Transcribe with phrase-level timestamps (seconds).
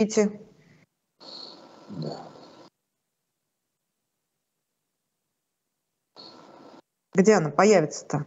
[0.00, 0.40] Идите.
[1.90, 2.32] Да.
[7.12, 8.24] Где она появится-то?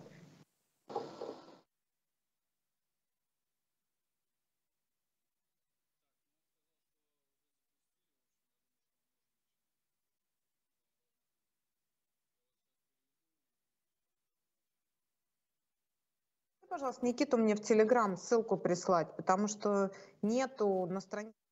[16.69, 19.91] пожалуйста, Никиту мне в Телеграм ссылку прислать, потому что
[20.23, 21.42] нету на странице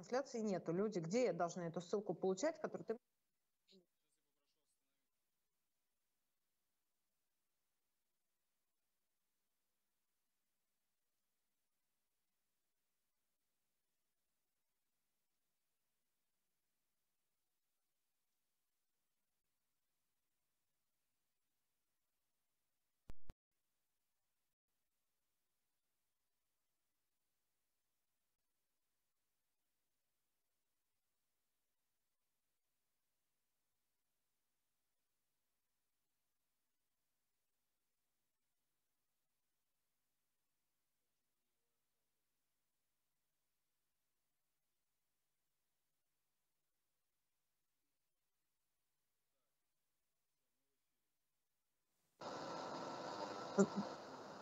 [0.00, 0.72] трансляции нету.
[0.72, 2.96] Люди, где я должна эту ссылку получать, которую ты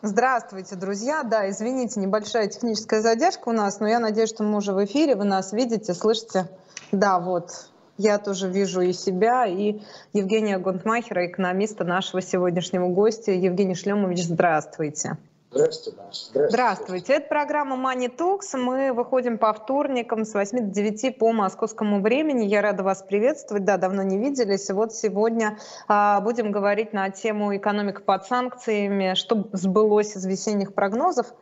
[0.01, 1.23] Здравствуйте, друзья.
[1.23, 5.15] Да, извините, небольшая техническая задержка у нас, но я надеюсь, что мы уже в эфире,
[5.15, 6.47] вы нас видите, слышите.
[6.93, 9.81] Да, вот, я тоже вижу и себя, и
[10.13, 13.33] Евгения Гонтмахера, экономиста нашего сегодняшнего гостя.
[13.33, 15.17] Евгений Шлемович, здравствуйте.
[15.51, 15.97] Здравствуйте.
[15.97, 16.49] Здравствуйте.
[16.49, 17.13] Здравствуйте.
[17.13, 18.55] Это программа Money Talks.
[18.55, 22.45] Мы выходим по вторникам с 8 до 9 по московскому времени.
[22.45, 23.65] Я рада вас приветствовать.
[23.65, 24.69] Да, давно не виделись.
[24.69, 31.33] Вот сегодня а, будем говорить на тему экономика под санкциями, что сбылось из весенних прогнозов.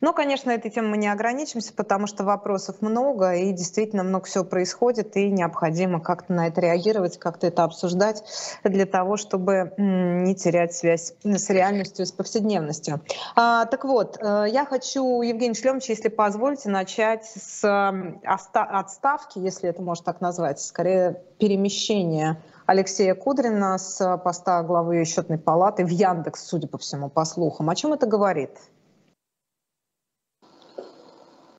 [0.00, 4.44] Но, конечно, этой темой мы не ограничимся, потому что вопросов много, и действительно много всего
[4.44, 8.22] происходит, и необходимо как-то на это реагировать, как-то это обсуждать
[8.62, 13.00] для того, чтобы не терять связь с реальностью, с повседневностью.
[13.34, 17.64] А, так вот, э, я хочу, Евгений Шлемович, если позволите, начать с
[18.24, 25.84] отставки, если это можно так назвать, скорее перемещения Алексея Кудрина с поста главы счетной палаты
[25.84, 27.70] в Яндекс, судя по всему, по слухам.
[27.70, 28.50] О чем это говорит?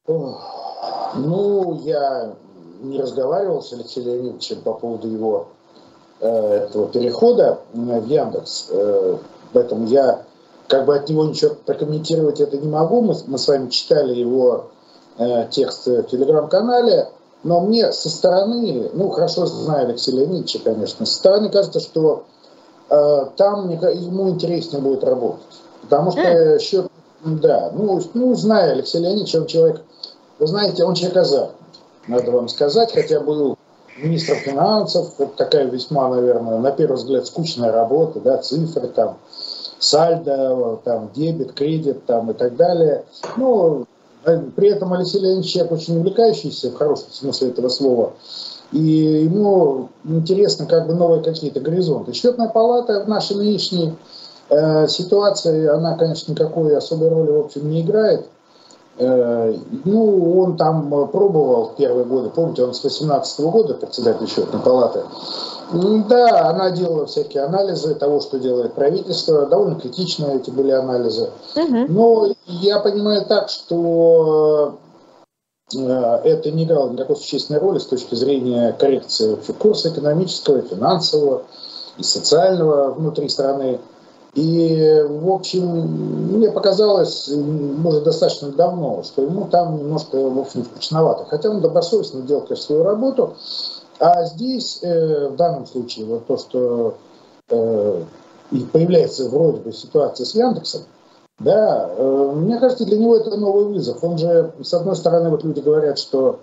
[0.07, 2.33] Ну, я
[2.81, 5.47] не разговаривал с Алексеем Леонидовичем по поводу его
[6.21, 9.17] э, этого перехода в Яндекс, э,
[9.51, 10.21] поэтому я
[10.67, 13.01] как бы от него ничего прокомментировать это не могу.
[13.01, 14.67] Мы, мы с вами читали его
[15.17, 17.09] э, текст в телеграм-канале,
[17.43, 22.23] но мне со стороны, ну хорошо знаю Алексея Леонидовича, конечно, со стороны кажется, что
[22.89, 25.41] э, там ему интереснее будет работать.
[25.81, 26.89] Потому что счет,
[27.23, 29.81] да, ну, ну знаю Алексея Леонидовича, он человек
[30.39, 31.67] вы знаете, он человек азартный,
[32.07, 33.57] надо вам сказать, хотя был
[33.97, 39.17] министром финансов, это такая весьма, наверное, на первый взгляд скучная работа, да, цифры там,
[39.79, 43.03] сальдо, там, дебет, кредит там и так далее.
[44.25, 48.13] Э, при этом Алексей Леонидович человек очень увлекающийся, в хорошем смысле этого слова,
[48.71, 52.13] и ему интересно как бы новые какие-то горизонты.
[52.13, 53.95] Счетная палата в нашей нынешней
[54.49, 58.27] э, ситуации, она, конечно, никакой особой роли, в общем, не играет.
[58.99, 59.53] Э,
[59.85, 65.01] ну, он там пробовал первые годы, помните, он с 18 -го года председатель счетной палаты.
[65.71, 71.29] Да, она делала всякие анализы того, что делает правительство, довольно критичные эти были анализы.
[71.89, 74.77] Но я понимаю так, что
[75.75, 81.43] э, это не играло никакой существенной роли с точки зрения коррекции курса экономического, финансового
[81.97, 83.79] и социального внутри страны.
[84.37, 91.25] И, в общем, мне показалось, может, достаточно давно, что ему там немножко, в общем, скучновато.
[91.25, 93.33] Хотя он добросовестно делал, конечно, свою работу.
[93.99, 96.93] А здесь, э, в данном случае, вот то, что
[97.49, 98.03] э,
[98.71, 100.83] появляется вроде бы ситуация с Яндексом,
[101.39, 104.03] да, э, мне кажется, для него это новый вызов.
[104.03, 106.41] Он же, с одной стороны, вот люди говорят, что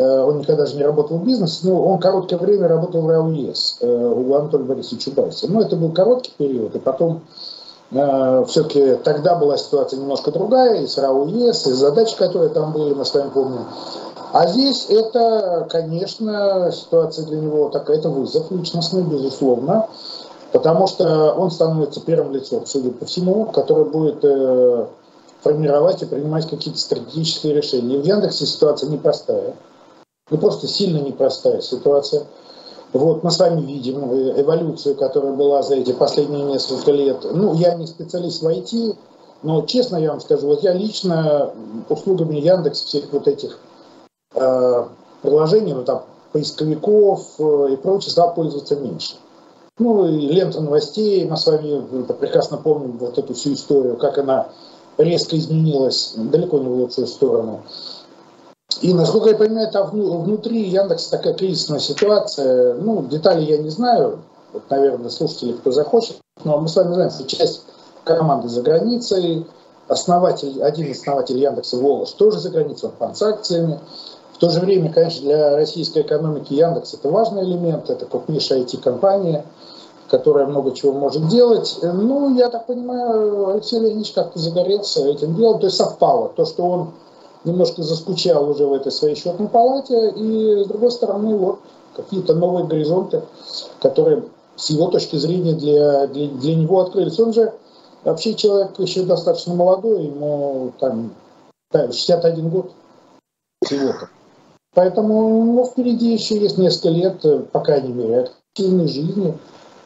[0.00, 4.14] он никогда же не работал в бизнесе, но он короткое время работал в РАУЕС э,
[4.16, 5.50] у Анатолия Борисовича Чубайса.
[5.50, 7.20] Но это был короткий период, и потом
[7.90, 12.94] э, все-таки тогда была ситуация немножко другая, и с РАУЕС, и задачи, которые там были,
[12.94, 13.66] мы с вами помним.
[14.32, 19.88] А здесь это, конечно, ситуация для него такая, это вызов личностный, безусловно,
[20.52, 24.24] потому что он становится первым лицом, судя по всему, который будет
[25.42, 27.96] формировать и принимать какие-то стратегические решения.
[27.96, 29.54] И в Яндексе ситуация непростая.
[30.32, 32.24] Ну, просто сильно непростая ситуация.
[32.94, 34.02] Вот, мы с вами видим
[34.40, 37.18] эволюцию, которая была за эти последние несколько лет.
[37.30, 38.96] Ну, я не специалист в IT,
[39.42, 41.50] но честно я вам скажу, вот я лично
[41.90, 43.58] услугами Яндекс всех вот этих
[44.34, 44.84] э,
[45.20, 49.16] приложений, ну там поисковиков э, и прочее стал пользоваться меньше.
[49.78, 51.82] Ну и лента новостей, мы с вами
[52.20, 54.48] прекрасно помним вот эту всю историю, как она
[54.96, 57.60] резко изменилась далеко не в лучшую сторону.
[58.80, 62.74] И, насколько я понимаю, там внутри Яндекса такая кризисная ситуация.
[62.74, 64.20] Ну, детали я не знаю.
[64.52, 66.16] Вот, наверное, слушатели, кто захочет.
[66.44, 67.62] Но мы с вами знаем, что часть
[68.04, 69.46] команды за границей,
[69.88, 73.78] основатель, один из основателей Яндекса Волос тоже за границей, он транзакциями.
[74.34, 79.44] В то же время, конечно, для российской экономики Яндекс это важный элемент, это крупнейшая IT-компания,
[80.10, 81.78] которая много чего может делать.
[81.82, 86.30] Ну, я так понимаю, Алексей Леонидович как-то загорелся этим делом, то есть совпало.
[86.30, 86.90] То, что он
[87.44, 91.60] немножко заскучал уже в этой своей счетной палате, и с другой стороны, вот
[91.96, 93.22] какие-то новые горизонты,
[93.80, 94.24] которые
[94.56, 97.18] с его точки зрения для, для, для него открылись.
[97.18, 97.52] Он же
[98.04, 101.12] вообще человек еще достаточно молодой, ему там
[101.72, 102.70] 61 год
[103.64, 104.08] всего-то.
[104.74, 109.36] Поэтому ну, впереди еще есть несколько лет, по крайней мере, активной жизни.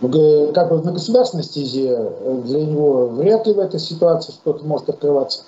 [0.00, 2.12] Как бы на государственной стезе
[2.44, 5.44] для него вряд ли в этой ситуации что-то может открываться.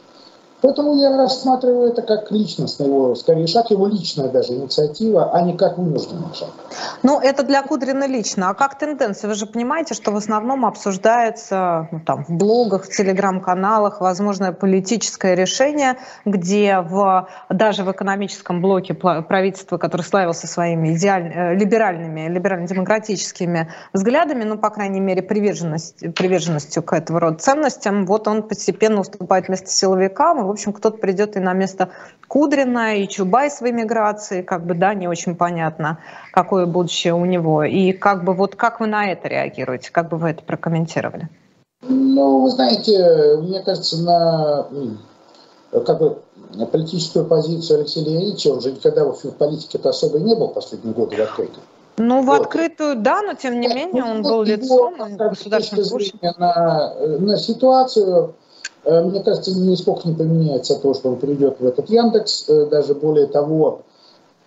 [0.60, 5.56] Поэтому я рассматриваю это как личностный его, скорее шаг, его личная даже инициатива, а не
[5.56, 6.49] как вынужденный шаг.
[7.05, 8.50] Ну, это для Кудрина лично.
[8.50, 9.28] А как тенденция?
[9.28, 15.37] Вы же понимаете, что в основном обсуждается ну, там, в блогах, в телеграм-каналах возможное политическое
[15.37, 23.69] решение, где в, даже в экономическом блоке правительства, который славился своими идеаль, э, либеральными, либерально-демократическими
[23.93, 29.46] взглядами, ну, по крайней мере, приверженность, приверженностью к этого рода ценностям, вот он постепенно уступает
[29.46, 31.90] вместо силовикам, в общем, кто-то придет и на место
[32.26, 35.98] Кудрина, и Чубайс в эмиграции, как бы, да, не очень понятно,
[36.32, 37.64] какое будущее у него.
[37.64, 41.28] И как бы, вот как вы на это реагируете, как бы вы это прокомментировали?
[41.82, 44.66] Ну, вы знаете, мне кажется, на
[45.84, 46.18] как бы
[46.54, 51.16] на политическую позицию Алексея Леонидовича, он же никогда в политике-то особо не был последние годы
[51.16, 51.62] в открытую.
[51.98, 52.40] Ну, в вот.
[52.40, 56.00] открытую, да, но тем не менее он был лицом государственного
[56.38, 58.47] на, на ситуацию, Э,
[58.88, 62.49] мне кажется, нисколько не поменяется то, что он придет в этот Яндекс.
[62.49, 63.82] Э, даже более того,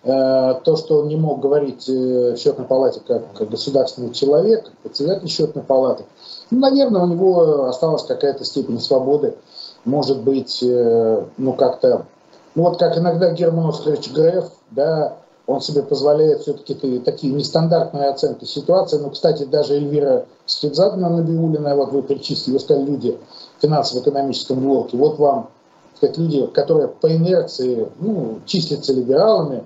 [0.02, 5.62] э, то, что он не мог говорить в счетной палате как, государственный человек, председатель счетной
[5.62, 6.04] палаты,
[6.50, 9.36] ну, наверное, у него осталась какая-то степень свободы.
[9.84, 12.06] Может быть, ну как-то,
[12.54, 15.16] ну вот как иногда Герман Оскарович Греф, да,
[15.46, 18.98] он себе позволяет все-таки такие нестандартные оценки ситуации.
[18.98, 23.18] Ну, кстати, даже Эльвира Скидзадна Набиулина, вот вы перечислили, вы сказали, люди
[23.62, 24.96] финансово-экономическом блоке.
[24.96, 25.50] Вот вам
[25.96, 29.62] сказать, люди, которые по инерции ну, числятся либералами,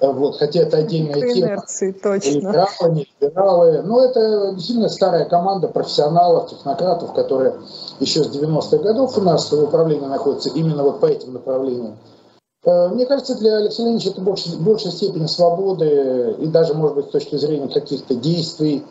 [0.00, 1.32] э, вот, хотя это отдельная по тема.
[1.32, 2.30] Инерции, точно.
[2.30, 3.82] Либералы, не либералы.
[3.82, 7.54] Но это действительно старая команда профессионалов, технократов, которые
[8.00, 11.96] еще с 90-х годов у нас в управлении находятся именно вот по этим направлениям.
[12.64, 17.06] Э, мне кажется, для Алексея Леонидовича это больше, большей степени свободы и даже, может быть,
[17.06, 18.84] с точки зрения каких-то действий.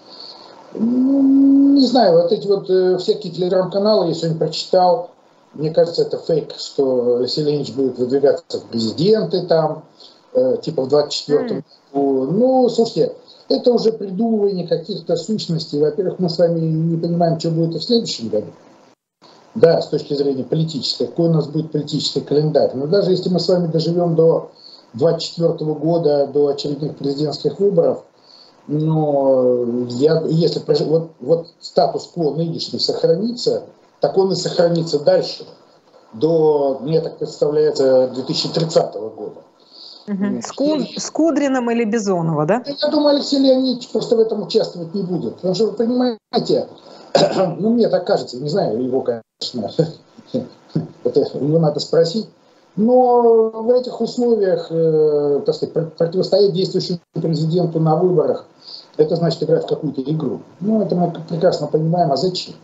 [0.76, 5.12] Не знаю, вот эти вот э, всякие телеграм-каналы я сегодня прочитал.
[5.54, 9.84] Мне кажется, это фейк, что Леонидович будет выдвигаться в президенты там,
[10.34, 11.64] э, типа в 24-м mm.
[11.94, 12.32] году.
[12.32, 13.16] Ну, слушайте,
[13.50, 15.80] это уже придумывание каких-то сущностей.
[15.80, 18.48] Во-первых, мы с вами не понимаем, что будет и в следующем году
[19.56, 22.72] да, с точки зрения политической, какой у нас будет политический календарь.
[22.74, 24.52] Но даже если мы с вами доживем до
[24.94, 28.04] 2024 года, до очередных президентских выборов,
[28.68, 33.64] но я, если вот, вот статус-кво нынешний сохранится,
[34.00, 35.46] так он и сохранится дальше,
[36.14, 39.42] до, мне так представляется, 2030 года.
[40.08, 40.42] Угу.
[40.42, 40.80] С, Ку...
[40.98, 42.62] с Кудриным или Бизонова, да?
[42.66, 45.36] Я думаю, Алексей Леонидович просто в этом участвовать не будет.
[45.36, 46.68] Потому что, вы понимаете,
[47.58, 49.72] ну, мне так кажется, не знаю его, конечно,
[51.04, 52.28] это его надо спросить,
[52.76, 58.46] но в этих условиях, э, так сказать, противостоять действующему президенту на выборах,
[58.98, 60.42] это значит играть в какую-то игру.
[60.60, 62.56] Ну, это мы прекрасно понимаем, а зачем?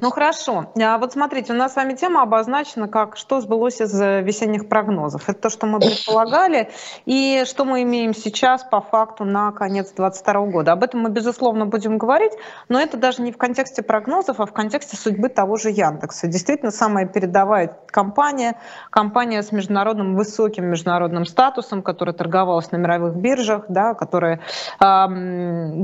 [0.00, 0.66] Ну хорошо.
[0.80, 4.68] А вот смотрите, у нас с вами тема обозначена как «Что сбылось из э, весенних
[4.68, 5.28] прогнозов?».
[5.28, 6.70] Это то, что мы предполагали,
[7.06, 10.72] и что мы имеем сейчас по факту на конец 2022 года.
[10.72, 12.32] Об этом мы, безусловно, будем говорить,
[12.68, 16.26] но это даже не в контексте прогнозов, а в контексте судьбы того же Яндекса.
[16.26, 18.56] Действительно, самая передовая компания,
[18.90, 24.40] компания с международным, высоким международным статусом, которая торговалась на мировых биржах, да, которая
[24.80, 25.06] э,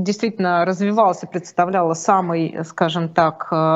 [0.03, 3.70] действительно развивалась и представляла самый, скажем так, э,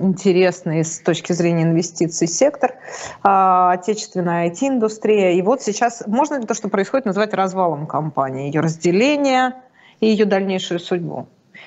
[0.00, 2.74] интересный с точки зрения инвестиций сектор,
[3.22, 5.32] а, отечественная IT-индустрия.
[5.32, 9.54] И вот сейчас можно ли то, что происходит, назвать развалом компании, ее разделение
[10.00, 11.26] и ее дальнейшую судьбу?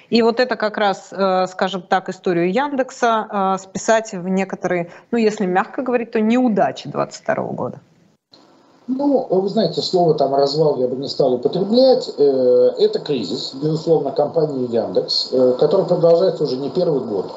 [0.09, 5.17] И вот это как раз, э, скажем так, историю Яндекса э, списать в некоторые, ну
[5.17, 7.79] если мягко говорить, то неудачи 2022 года.
[8.87, 12.09] Ну, вы знаете, слово там развал я бы не стал употреблять.
[12.17, 17.33] Э, это кризис, безусловно, компании Яндекс, который продолжается уже не первый год.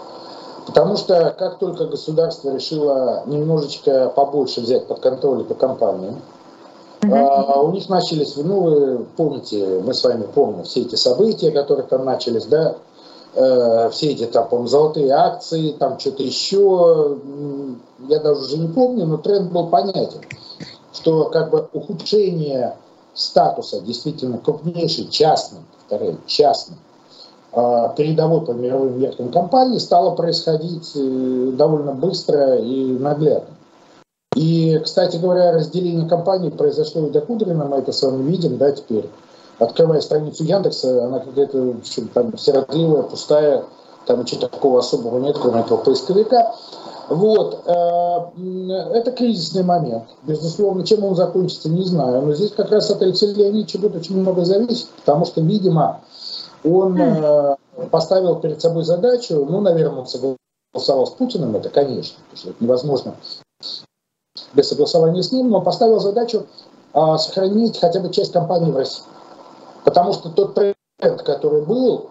[0.71, 6.17] Потому что как только государство решило немножечко побольше взять под контроль эту компанию,
[7.01, 7.65] mm-hmm.
[7.65, 12.05] у них начались, ну вы помните, мы с вами помним все эти события, которые там
[12.05, 12.77] начались, да,
[13.35, 17.19] э, все эти там, по золотые акции, там что-то еще,
[18.09, 20.21] я даже уже не помню, но тренд был понятен
[20.93, 22.77] что как бы ухудшение
[23.15, 26.90] статуса действительно крупнейшей частной, повторяю, частной, а,
[27.53, 33.55] передовой по мировым верхним компании стало происходить э, довольно быстро и наглядно.
[34.37, 38.71] И, кстати говоря, разделение компаний произошло и до Кудрина, мы это с вами видим, да,
[38.71, 39.11] теперь.
[39.59, 41.75] Открывая страницу Яндекса, она какая-то
[42.15, 43.65] там сиротливая, пустая,
[44.07, 46.55] там ничего такого особого нет, кроме этого поисковика.
[47.09, 47.63] Вот.
[47.67, 50.05] Э, это кризисный момент.
[50.23, 52.23] Безусловно, чем он закончится, не знаю.
[52.23, 56.01] Но здесь как раз от Алексея Леонидовича будет очень много зависеть, потому что, видимо,
[56.65, 57.57] он э,
[57.91, 62.65] поставил перед собой задачу, ну, наверное, он согласовал с Путиным, это, конечно, потому что это
[62.65, 63.15] невозможно
[64.55, 66.47] без согласования с ним, но поставил задачу
[66.93, 69.05] а, сохранить хотя бы часть компании в России.
[69.85, 70.77] Потому что тот тренд,
[71.23, 72.11] который был,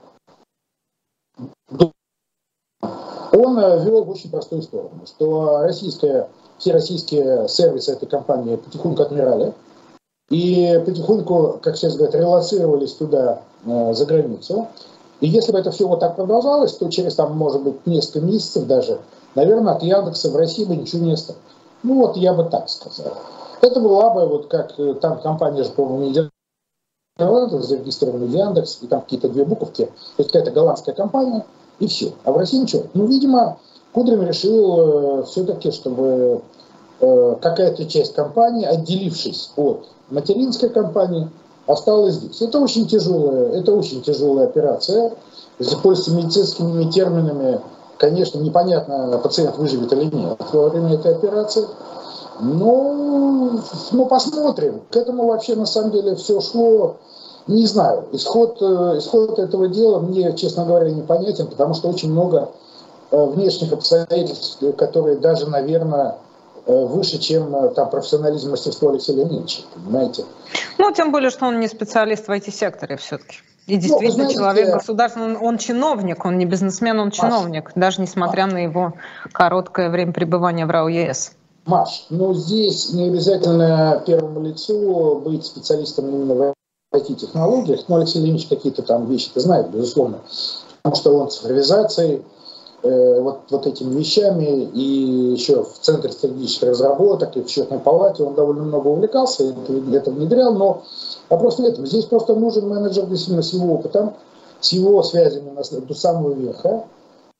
[3.31, 9.03] он э, вел в очень простую сторону, что российская, все российские сервисы этой компании потихоньку
[9.03, 9.53] отмирали,
[10.29, 14.67] и потихоньку, как сейчас говорят, релацировались туда, за границу.
[15.21, 18.65] И если бы это все вот так продолжалось, то через, там, может быть, несколько месяцев
[18.65, 18.99] даже,
[19.35, 21.41] наверное, от Яндекса в России бы ничего не осталось.
[21.83, 23.13] Ну вот я бы так сказал.
[23.61, 26.29] Это была бы, вот как э, там компания же, по-моему, не
[27.17, 31.45] зарегистрирована Яндекс, и там какие-то две буковки, то есть какая-то голландская компания–
[31.79, 32.13] и все.
[32.23, 32.83] А в России ничего.
[32.93, 33.57] Ну, видимо,
[33.93, 36.41] Кудрин решил э, все-таки, чтобы
[36.99, 41.29] э, какая-то часть компании, отделившись от материнской компании,
[41.69, 42.41] осталась здесь.
[42.41, 45.13] Это очень тяжелая, это очень тяжелая операция.
[45.59, 47.61] Если пользуясь медицинскими терминами,
[47.97, 51.67] конечно, непонятно, пациент выживет или нет во время этой операции.
[52.41, 53.59] Но,
[53.91, 54.81] ну, посмотрим.
[54.89, 56.95] К этому вообще на самом деле все шло
[57.47, 62.49] не знаю, исход, э, исход этого дела мне, честно говоря, непонятен, потому что очень много
[63.09, 66.17] э, внешних обстоятельств, которые даже, наверное,
[66.65, 70.25] выше, чем там профессионализм мастерства Алексея Леонидовича, понимаете?
[70.77, 73.37] Ну, тем более, что он не специалист в IT-секторе все-таки.
[73.67, 77.65] И ну, действительно, ну, знаете, человек государственный, он, он чиновник, он не бизнесмен, он чиновник,
[77.65, 78.53] Маш, даже несмотря Маш.
[78.53, 78.93] на его
[79.31, 81.33] короткое время пребывания в РАО ЕС.
[81.65, 86.53] Маш, ну здесь не обязательно первому лицу быть специалистом именно в
[86.95, 90.21] IT-технологиях, но Алексей Леонидович какие-то там вещи-то знает, безусловно,
[90.81, 92.23] потому что он цифровизацией,
[92.83, 98.23] э, вот, вот этими вещами, и еще в Центре стратегических разработок, и в счетной палате
[98.23, 100.83] он довольно много увлекался, это, это внедрял, но
[101.29, 101.85] вопрос в этом.
[101.85, 104.13] Здесь просто нужен менеджер действительно с его опытом,
[104.61, 105.51] с его связями
[105.87, 106.85] до самого верха,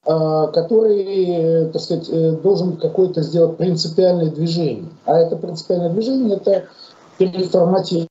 [0.06, 4.90] а, который, так сказать, э, должен какое-то сделать принципиальное движение.
[5.06, 6.66] А это принципиальное движение– это
[7.18, 8.10] переформатировать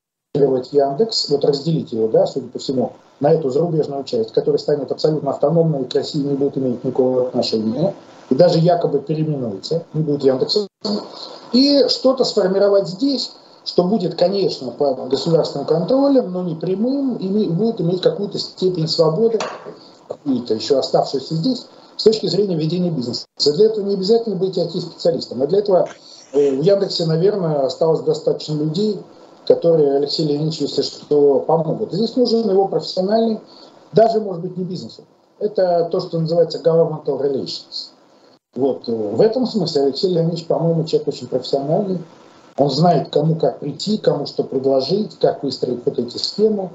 [0.71, 5.31] Яндекс, вот разделить его, да, судя по всему, на эту зарубежную часть, которая станет абсолютно
[5.31, 7.93] автономной к России не будет иметь никакого отношения,
[8.29, 10.67] и даже якобы переименуется, не будет Яндекса,
[11.51, 13.31] и что-то сформировать здесь,
[13.65, 19.39] что будет, конечно, под государственным контролем, но не прямым, и будет иметь какую-то степень свободы,
[20.07, 21.65] какую-то еще оставшуюся здесь,
[21.97, 23.25] с точки зрения ведения бизнеса.
[23.37, 25.89] Для этого не обязательно быть IT-специалистом, а для этого
[26.31, 28.99] э, в Яндексе, наверное, осталось достаточно людей,
[29.49, 31.91] которые Алексей Леонидович, если что, помогут.
[31.91, 33.39] Здесь нужен его профессиональный,
[33.91, 34.99] даже, может быть, не бизнес.
[35.39, 37.89] Это то, что называется governmental relations.
[38.53, 38.87] Вот.
[38.87, 41.97] Э, в этом смысле Алексей Леонидович, по-моему, человек очень профессиональный.
[42.57, 46.69] Он знает, кому как прийти, кому что предложить, как выстроить вот эти схемы.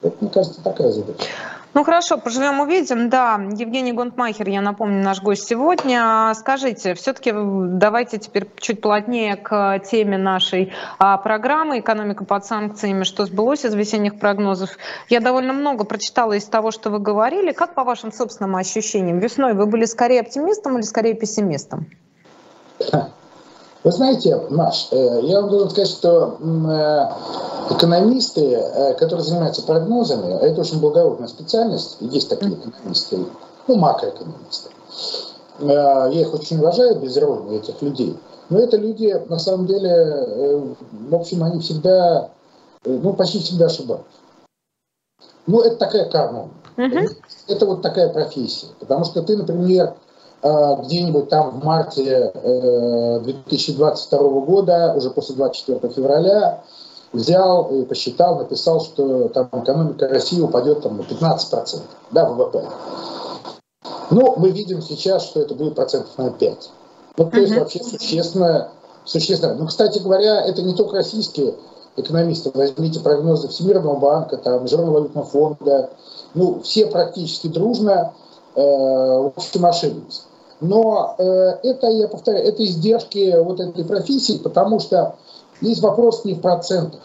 [0.00, 1.28] Это, мне кажется, такая задача.
[1.74, 3.10] Ну хорошо, поживем увидим.
[3.10, 6.32] Да, Евгений Гонтмахер, я напомню, наш гость сегодня.
[6.36, 13.02] Скажите, все-таки давайте теперь чуть плотнее к теме нашей а, программы «Экономика под санкциями.
[13.02, 14.70] Что сбылось из весенних прогнозов».
[15.08, 17.50] Я довольно много прочитала из того, что вы говорили.
[17.50, 19.18] Как по вашим собственным ощущениям?
[19.18, 21.88] Весной вы были скорее оптимистом или скорее пессимистом?
[23.84, 30.32] Вы знаете, Маш, э, я вам должен сказать, что э, экономисты, э, которые занимаются прогнозами,
[30.32, 33.26] а это очень благородная специальность, есть такие экономисты,
[33.68, 34.70] ну, макроэкономисты.
[35.60, 38.18] Я их очень уважаю, без иронии этих людей.
[38.48, 40.66] Но это люди, на самом деле,
[41.08, 42.30] в общем, они всегда,
[42.84, 44.06] ну, почти всегда ошибаются.
[45.46, 46.48] Ну, это такая карма.
[46.76, 47.08] Uh-huh.
[47.46, 48.66] Это вот такая профессия.
[48.80, 49.94] Потому что ты, например,
[50.44, 52.30] где-нибудь там в марте
[53.24, 56.62] 2022 года, уже после 24 февраля,
[57.14, 62.64] взял и посчитал, написал, что там экономика России упадет там, на 15%, да, ВВП.
[64.10, 66.70] Ну, мы видим сейчас, что это будет процентов на 5.
[67.16, 68.70] Ну, то есть вообще существенно,
[69.04, 69.54] существенно.
[69.54, 71.54] Ну, кстати говоря, это не только российские
[71.96, 72.50] экономисты.
[72.52, 75.90] Возьмите прогнозы Всемирного банка, там, Международного валютного фонда.
[76.34, 78.12] Ну, все практически дружно
[78.56, 80.24] э, в общем ошиблись.
[80.64, 81.22] Но э,
[81.62, 85.16] это, я повторяю, это издержки вот этой профессии, потому что
[85.60, 87.00] Здесь вопрос не в процентах,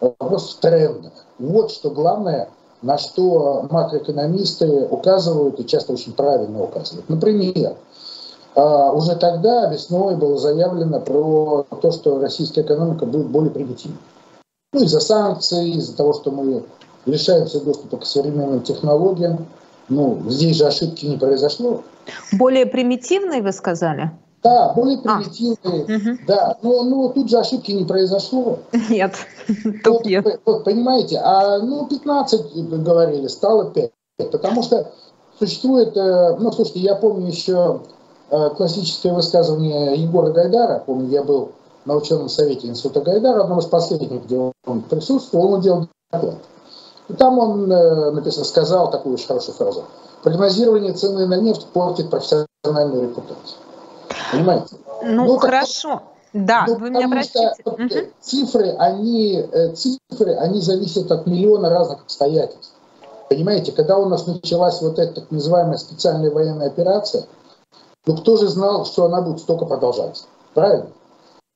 [0.00, 1.12] а вопрос в трендах.
[1.38, 2.50] Вот что главное,
[2.82, 7.08] на что макроэкономисты указывают и часто очень правильно указывают.
[7.08, 7.76] Например,
[8.54, 13.98] а, уже тогда весной было заявлено про то, что российская экономика будет более примитивной.
[14.72, 16.64] Ну, из-за санкций, из-за того, что мы
[17.06, 19.46] лишаемся доступа к современным технологиям.
[19.92, 21.82] Ну, здесь же ошибки не произошло.
[22.32, 24.10] Более примитивной, вы сказали?
[24.42, 25.18] Да, более а.
[25.18, 25.58] примитивные.
[25.64, 26.18] А, угу.
[26.26, 28.60] Да, но, но тут же ошибки не произошло.
[28.88, 29.14] Нет,
[29.84, 30.40] тут вот, нет.
[30.46, 33.90] Вот, понимаете, а ну 15 говорили, стало 5.
[34.30, 34.90] Потому что
[35.38, 37.82] существует, э, ну слушайте, я помню еще
[38.30, 41.52] э, классическое высказывание Егора Гайдара, помню, я был
[41.84, 46.38] на ученом совете института Гайдара, одном из последних, где он присутствовал, он делал доклад.
[47.18, 49.84] Там он э, написал, сказал такую очень хорошую фразу.
[50.22, 53.58] Прогнозирование цены на нефть портит профессиональную репутацию.
[54.30, 54.76] Понимаете?
[55.02, 56.02] Ну, ну хорошо.
[56.32, 57.52] Да, ну, вы меня простите.
[57.60, 57.88] Что, угу.
[58.20, 62.72] цифры, они, э, цифры, они зависят от миллиона разных обстоятельств.
[63.28, 67.26] Понимаете, когда у нас началась вот эта так называемая специальная военная операция,
[68.06, 70.24] ну кто же знал, что она будет столько продолжаться?
[70.54, 70.86] Правильно?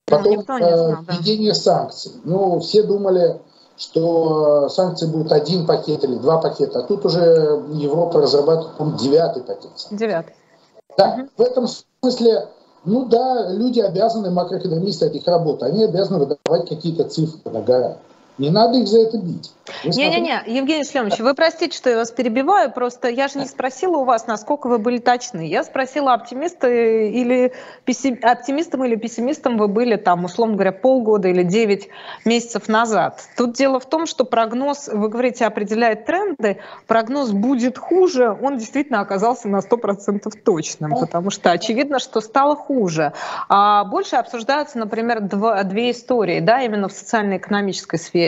[0.09, 1.13] Ну, Потом ну, знал, да.
[1.13, 2.13] введение санкций.
[2.25, 3.41] Ну, все думали,
[3.77, 9.71] что санкции будут один пакет или два пакета, а тут уже Европа разрабатывает девятый пакет.
[9.91, 10.35] Девятый.
[10.97, 11.29] Да, угу.
[11.37, 12.49] в этом смысле
[12.87, 17.97] ну да, люди обязаны, макроэкономисты, это их работа, они обязаны выдавать какие-то цифры на гора.
[18.39, 19.53] Не надо их за это бить.
[19.85, 24.05] Не-не-не, Евгений Шлемович, вы простите, что я вас перебиваю, просто я же не спросила у
[24.05, 25.49] вас, насколько вы были точны.
[25.49, 27.53] Я спросила, оптимисты или
[27.85, 28.19] пессим...
[28.23, 31.89] оптимистом или пессимистом вы были там, условно говоря, полгода или 9
[32.25, 33.25] месяцев назад.
[33.37, 39.01] Тут дело в том, что прогноз, вы говорите, определяет тренды, прогноз будет хуже, он действительно
[39.01, 43.15] оказался на 100% точным, потому что очевидно, что стало хуже.
[43.49, 48.26] А больше обсуждаются, например, два, две истории, да, именно в социально-экономической сфере.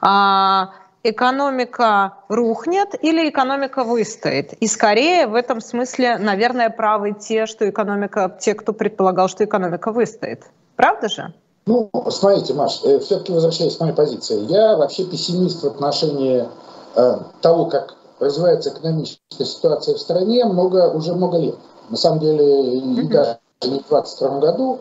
[0.00, 0.70] А,
[1.02, 4.52] экономика рухнет или экономика выстоит.
[4.54, 9.92] И скорее в этом смысле, наверное, правы те, что экономика, те, кто предполагал, что экономика
[9.92, 10.44] выстоит.
[10.76, 11.32] Правда же?
[11.66, 16.48] Ну, смотрите, Маш, э, все-таки возвращаясь к моей позиции, я вообще пессимист в отношении
[16.94, 21.56] э, того, как развивается экономическая ситуация в стране много, уже много лет.
[21.90, 24.80] На самом деле, и даже не в 2022 году.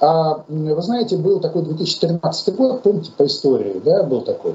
[0.00, 4.54] А вы знаете, был такой 2013 год, помните, по истории, да, был такой.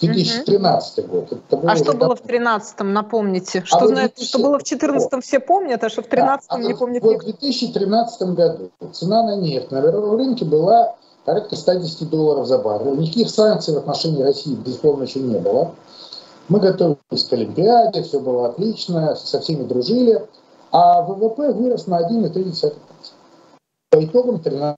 [0.00, 1.32] 2013 год.
[1.50, 3.62] а что было в 2013, напомните?
[3.64, 4.28] Что, а знает, 2000...
[4.28, 7.22] что было в 2014 все помнят, а что в 2013 да, а не помнят Вот
[7.22, 12.98] в 2013 году цена на нефть на мировом рынке была порядка 110 долларов за баррель.
[12.98, 15.72] Никаких санкций в отношении России, безусловно, еще не было.
[16.48, 20.26] Мы готовились к Олимпиаде, все было отлично, со всеми дружили.
[20.72, 22.74] А ВВП вырос на 1,3%.
[23.90, 24.76] По итогам 13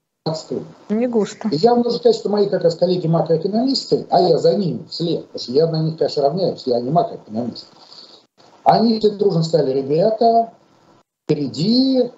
[0.89, 1.49] не густо.
[1.49, 5.27] И я могу сказать, что мои как раз коллеги макроэкономисты, а я за ними вслед,
[5.27, 7.67] потому что я на них, конечно, равняюсь, я не макроэкономист,
[8.65, 10.53] они все дружно сказали, ребята,
[11.25, 12.11] впереди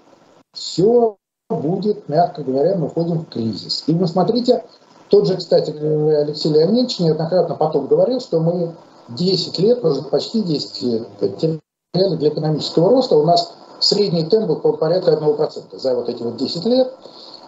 [0.52, 1.16] все
[1.50, 3.85] будет, мягко говоря, мы входим в кризис.
[3.87, 4.64] И вы смотрите,
[5.09, 8.74] тот же, кстати, Алексей Леонидович неоднократно потом говорил, что мы
[9.09, 13.16] 10 лет, уже почти 10 лет теряли для экономического роста.
[13.16, 13.52] У нас
[13.85, 16.92] средний темп был порядка 1% за вот эти вот 10 лет.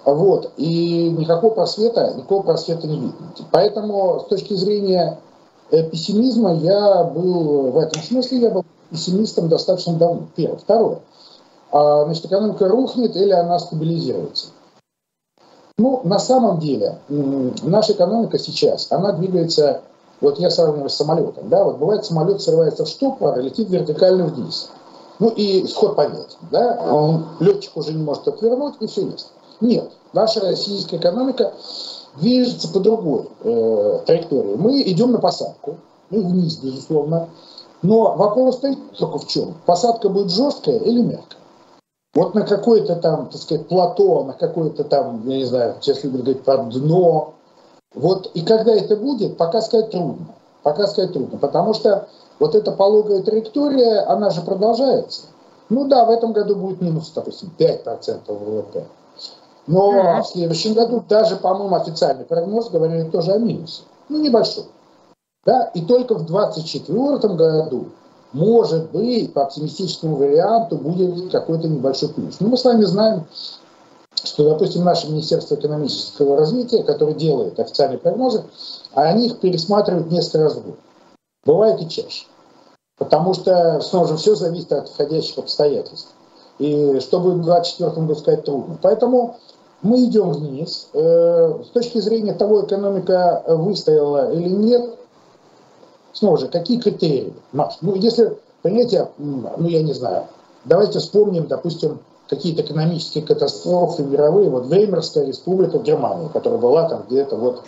[0.05, 0.53] Вот.
[0.57, 3.33] И никакого просвета, никакого просвета не видно.
[3.51, 5.19] Поэтому с точки зрения
[5.71, 10.29] э, пессимизма я был в этом смысле я был пессимистом достаточно давно.
[10.37, 10.59] Первое.
[10.59, 11.01] Второе.
[11.73, 14.49] А, значит, экономика рухнет или она стабилизируется.
[15.79, 19.83] Ну, на самом деле, наша экономика сейчас, она двигается,
[20.23, 24.25] вот я сравниваю с самолетом, да, вот бывает самолет срывается в штопор и летит вертикально
[24.25, 24.71] вниз.
[25.19, 29.33] Ну и сход понятен, да, он, летчик уже не может отвернуть, и все есть.
[29.61, 31.55] Нет, наша российская экономика
[32.17, 34.57] движется по другой э, траектории.
[34.57, 35.77] Мы идем на посадку,
[36.11, 37.29] ну, вниз, безусловно.
[37.83, 39.55] Но вопрос стоит только в чем?
[39.65, 41.39] Посадка будет жесткая или мягкая?
[42.15, 46.43] Вот на какое-то там, так сказать, плато, на какое-то там, я не знаю, любят говорить
[46.43, 47.35] про дно.
[47.95, 50.27] Вот и когда это будет, пока сказать трудно.
[50.63, 55.23] Пока сказать трудно, потому что вот эта пологая траектория, она же продолжается.
[55.69, 58.87] Ну да, в этом году будет минус, допустим, 5% ВВП.
[59.67, 60.23] Но mm-hmm.
[60.23, 63.83] в следующем году даже, по-моему, официальный прогноз говорили тоже о минусе.
[64.09, 64.65] Ну, небольшой.
[65.45, 65.65] Да?
[65.75, 67.87] И только в 2024 году,
[68.33, 72.37] может быть, по оптимистическому варианту будет какой-то небольшой плюс.
[72.39, 73.27] Ну, мы с вами знаем,
[74.23, 78.45] что, допустим, наше Министерство экономического развития, которое делает официальные прогнозы,
[78.95, 80.79] они их пересматривают несколько раз в год.
[81.47, 82.27] Бывает и чаще.
[82.99, 86.13] Потому что, снова же, все зависит от входящих обстоятельств.
[86.59, 88.79] И что будет в 2024 году сказать трудно.
[88.83, 89.37] Поэтому
[89.83, 90.89] мы идем вниз.
[90.93, 94.99] Э, с точки зрения того, экономика выстояла или нет,
[96.13, 97.35] снова же, какие критерии?
[97.53, 100.27] Маш, ну, если, понимаете, ну, я не знаю,
[100.65, 104.49] давайте вспомним, допустим, какие-то экономические катастрофы мировые.
[104.49, 107.63] Вот Веймарская республика в Германии, которая была там где-то вот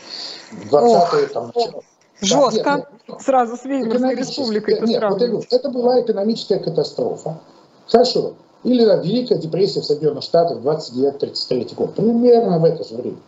[0.70, 1.82] 20-е, там, начало.
[2.20, 2.76] Жестко.
[2.76, 3.20] Нет, нет.
[3.20, 7.38] Сразу с Веймарской республикой нет, это, это была экономическая катастрофа.
[7.88, 8.32] Хорошо.
[8.64, 11.94] Или да, Великая депрессия в Соединенных Штатах 29-33 год.
[11.94, 13.18] Примерно в это же время.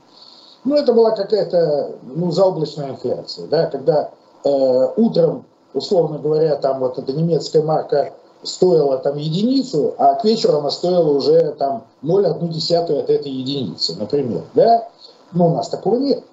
[0.65, 4.11] Ну, это была какая-то ну, заоблачная инфляция, да, когда
[4.45, 10.59] э, утром, условно говоря, там вот эта немецкая марка стоила там единицу, а к вечеру
[10.59, 14.89] она стоила уже там 0,1 от этой единицы, например, да?
[15.33, 16.25] Но у нас такого нет.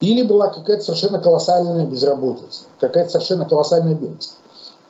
[0.00, 4.36] Или была какая-то совершенно колоссальная безработица, какая-то совершенно колоссальная бедность.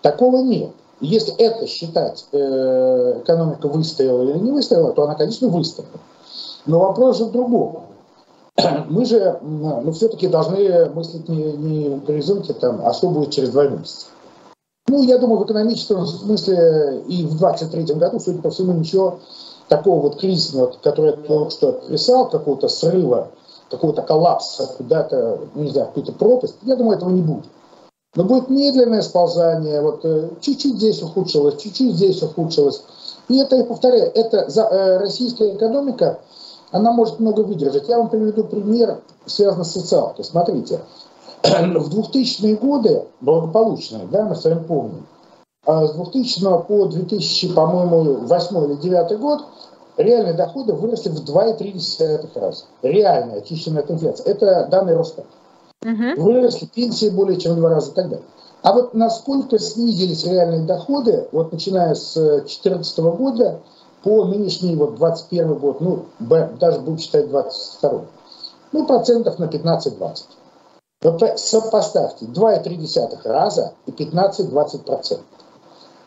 [0.03, 0.71] Такого нет.
[1.01, 5.89] Если это считать, э, экономика выстояла или не выстояла, то она, конечно, выстояла.
[6.67, 7.85] Но вопрос же в другом.
[8.89, 13.51] Мы же ну, все-таки должны мыслить не, не в горизонте, там, а что будет через
[13.51, 14.07] два месяца.
[14.89, 19.21] Ну, я думаю, в экономическом смысле и в 2023 году, судя по всему, ничего
[19.69, 23.29] такого вот кризисного, который я только что описал, какого-то срыва,
[23.71, 27.45] какого-то коллапса куда-то, не знаю, какую-то пропасть, я думаю, этого не будет.
[28.15, 32.83] Но будет медленное сползание, вот э, чуть-чуть здесь ухудшилось, чуть-чуть здесь ухудшилось.
[33.29, 36.21] И это, я повторяю, это за, э, российская экономика,
[36.71, 37.89] она может много выдержать.
[37.89, 40.25] Я вам приведу пример, связанный с социалкой.
[40.25, 40.81] Смотрите,
[41.43, 45.07] в 2000-е годы, благополучные, да, мы с вами помним,
[45.67, 49.45] а с 2000 по 2000, по-моему, 8 или 9 год
[49.99, 52.65] реальные доходы выросли в 2,3 раза.
[52.83, 54.25] Реальная, очищенная от инфляции.
[54.25, 55.29] Это данные Росстата.
[55.85, 56.23] Угу.
[56.23, 58.25] Выросли пенсии более чем в два раза и так далее.
[58.63, 63.61] А вот насколько снизились реальные доходы, вот начиная с 2014 года
[64.03, 68.05] по нынешний вот 21 год, ну, даже будем считать 22
[68.73, 70.25] ну, процентов на 15-20.
[71.03, 75.27] Вот сопоставьте 2,3 раза и 15-20 процентов.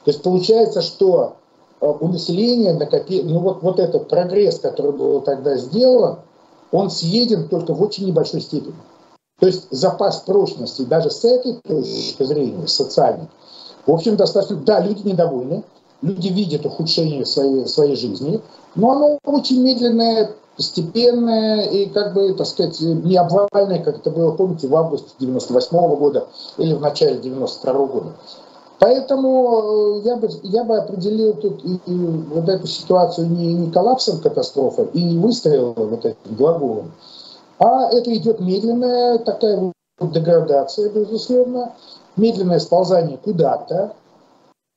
[0.04, 1.41] То есть получается, что э,
[1.82, 3.24] у населения накопи...
[3.24, 6.20] ну вот, вот этот прогресс, который был тогда сделан,
[6.72, 8.76] он съеден только в очень небольшой степени.
[9.40, 13.28] То есть запас прочности даже с этой точки зрения, социальной,
[13.86, 15.64] в общем, достаточно, да, люди недовольны,
[16.02, 18.40] люди видят ухудшение своей, своей жизни,
[18.76, 24.32] но оно очень медленное, постепенное и, как бы, так сказать, не обвальное, как это было,
[24.32, 28.14] помните, в августе 98 -го года или в начале 92 -го года.
[28.82, 33.72] Поэтому э, я бы, я бы определил тут и, и вот эту ситуацию не, не
[33.72, 36.92] коллапсом катастрофы и не выстрелом вот этим глаголом,
[37.60, 39.58] а это идет медленная такая
[40.00, 41.76] вот деградация, безусловно,
[42.18, 43.94] медленное сползание куда-то,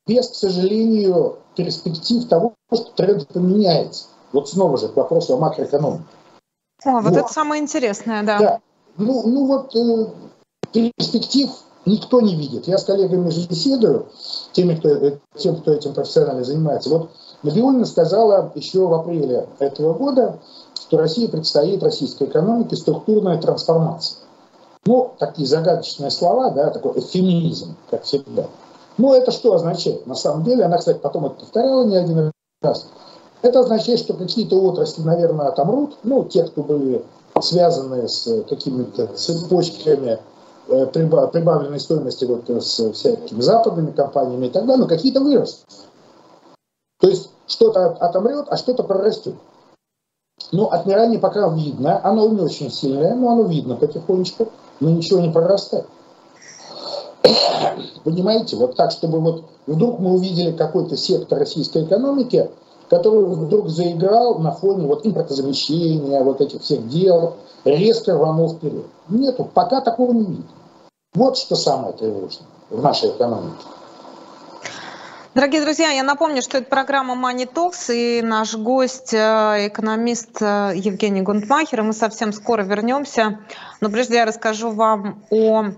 [0.07, 4.05] без, к сожалению, перспектив того, что тренд поменяется.
[4.35, 6.05] Вот снова же к вопросу о макроэкономике.
[6.85, 8.39] О, вот, вот это самое интересное, да.
[8.39, 8.61] Да.
[8.99, 10.11] Ну, ну вот э,
[10.75, 11.49] перспектив
[11.87, 12.67] никто не видит.
[12.67, 14.07] Я с коллегами же беседую,
[14.53, 16.91] теми, кто, э, тем, кто этим профессионально занимается.
[16.91, 17.11] Вот
[17.43, 20.39] Набиулина сказала еще в апреле этого года,
[20.81, 24.19] что России предстоит, российской экономике, структурная трансформация.
[24.87, 28.47] Ну, такие загадочные слова, да, такой эфемизм, как всегда.
[28.99, 30.07] Ну, это что означает?
[30.07, 32.31] На самом деле, она, кстати, потом это повторяла не один
[32.63, 32.87] раз.
[33.43, 35.97] Это означает, что какие-то отрасли, наверное, отомрут.
[36.03, 37.05] Ну, те, кто были
[37.41, 40.19] связаны с какими-то цепочками
[40.67, 45.67] прибавленной стоимости вот с всякими западными компаниями и так далее, но какие-то вырастут.
[47.01, 49.35] То есть что-то отомрет, а что-то прорастет.
[50.53, 54.49] Ну, отмирание пока видно, оно не очень сильное, но оно видно потихонечку,
[54.81, 55.87] но ничего не прорастает.
[58.05, 62.51] Понимаете, вот так, чтобы вот вдруг мы увидели какой-то сектор российской экономики,
[62.89, 68.87] который вдруг заиграл на фоне вот импортозамещения, вот этих всех дел, резко рванул вперед.
[69.09, 70.45] Нету, пока такого не видно.
[71.15, 73.65] Вот что самое тревожное в нашей экономике.
[75.35, 80.75] Дорогие друзья, я напомню, что это программа Money Talks и наш гость, э, экономист э,
[80.77, 81.81] Евгений Гунтмахер.
[81.81, 83.41] И мы совсем скоро вернемся.
[83.81, 85.73] Но прежде я расскажу вам о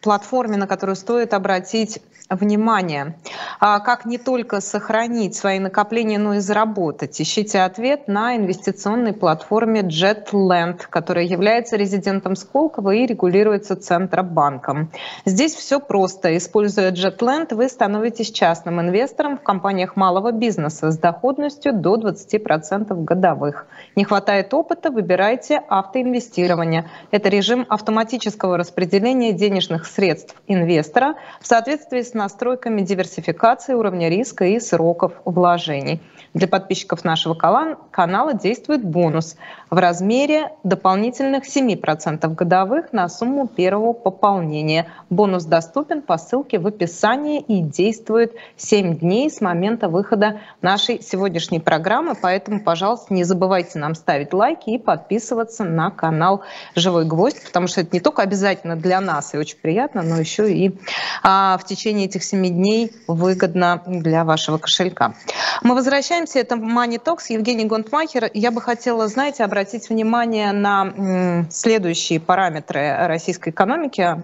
[0.00, 3.16] платформе, на которую стоит обратить внимание.
[3.60, 7.20] А как не только сохранить свои накопления, но и заработать?
[7.20, 14.90] Ищите ответ на инвестиционной платформе JetLand, которая является резидентом Сколково и регулируется Центробанком.
[15.26, 16.36] Здесь все просто.
[16.36, 23.66] Используя JetLand, вы становитесь частным инвестором в компаниях малого бизнеса с доходностью до 20% годовых.
[23.96, 26.88] Не хватает опыта, выбирайте автоинвестирование.
[27.10, 34.60] Это режим автоматического распределения денежных средств инвестора в соответствии с настройками диверсификации уровня риска и
[34.60, 36.00] сроков вложений.
[36.34, 39.36] Для подписчиков нашего канала действует бонус
[39.70, 44.88] в размере дополнительных 7% годовых на сумму первого пополнения.
[45.10, 51.60] Бонус доступен по ссылке в описании и действует 7 дней с момента выхода нашей сегодняшней
[51.60, 52.16] программы.
[52.20, 56.42] Поэтому, пожалуйста, не забывайте нам ставить лайки и подписываться на канал
[56.74, 60.52] «Живой гвоздь», потому что это не только обязательно для нас и очень приятно, но еще
[60.52, 60.76] и
[61.22, 65.14] а, в течение этих 7 дней выгодно для вашего кошелька.
[65.62, 66.38] Мы возвращаемся.
[66.38, 67.24] Это Money Talks.
[67.28, 68.30] Евгений Гонтмахер.
[68.34, 74.22] Я бы хотела, знаете, обратить внимание на следующие параметры российской экономики.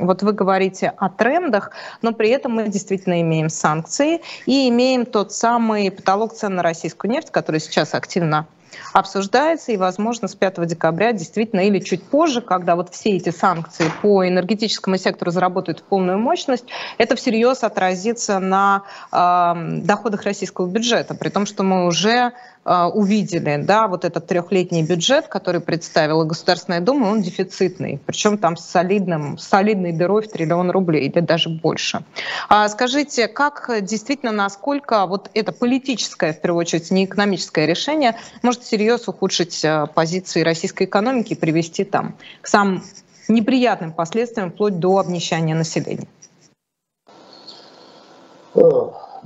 [0.00, 1.70] Вот вы говорите о трендах,
[2.02, 7.10] но при этом мы действительно имеем санкции и имеем тот самый потолок цен на российскую
[7.10, 8.46] нефть, который сейчас активно
[8.92, 13.90] обсуждается, и, возможно, с 5 декабря действительно или чуть позже, когда вот все эти санкции
[14.02, 16.64] по энергетическому сектору заработают в полную мощность,
[16.98, 22.32] это всерьез отразится на э, доходах российского бюджета, при том, что мы уже
[22.66, 28.64] увидели, да, вот этот трехлетний бюджет, который представила Государственная Дума, он дефицитный, причем там с
[28.64, 32.02] солидным, солидной дырой в триллион рублей или даже больше.
[32.48, 38.64] А скажите, как действительно, насколько вот это политическое, в первую очередь, не экономическое решение может
[38.64, 42.82] серьезно ухудшить а, позиции российской экономики и привести там к самым
[43.28, 46.08] неприятным последствиям, вплоть до обнищания населения?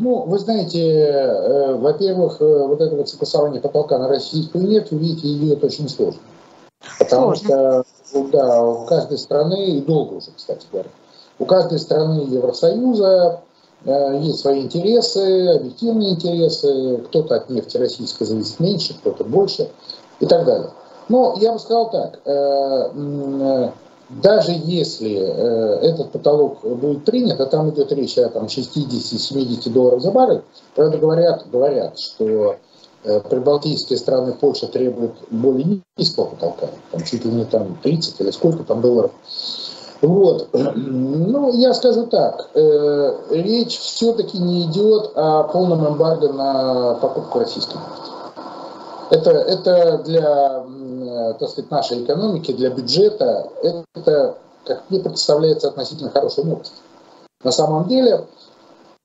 [0.00, 5.28] Ну, вы знаете, э, во-первых, э, вот это вот согласование потолка на российскую нефть, видите,
[5.28, 6.20] идет очень сложно.
[6.98, 7.84] Потому сложно.
[8.08, 10.88] что, да, у каждой страны, и долго уже, кстати говоря,
[11.38, 13.40] у каждой страны Евросоюза
[13.84, 19.68] э, есть свои интересы, объективные интересы, кто-то от нефти российской зависит меньше, кто-то больше
[20.20, 20.70] и так далее.
[21.10, 23.70] Но я бы сказал так, э, э,
[24.10, 30.02] даже если э, этот потолок будет принят, а там идет речь о там, 60-70 долларов
[30.02, 30.42] за баррель,
[30.74, 32.56] правда говорят, говорят что
[33.04, 38.30] э, прибалтийские страны Польша требуют более низкого потолка, там чуть ли не там 30 или
[38.32, 39.12] сколько там долларов.
[40.02, 40.48] Вот.
[40.74, 47.76] Ну, я скажу так, э, речь все-таки не идет о полном эмбарго на покупку российской
[47.76, 48.09] нефти.
[49.10, 50.64] Это, это для
[51.10, 56.74] Э, так сказать, нашей экономики, для бюджета, это, как мне представляется, относительно хорошая новость.
[57.42, 58.26] На самом деле,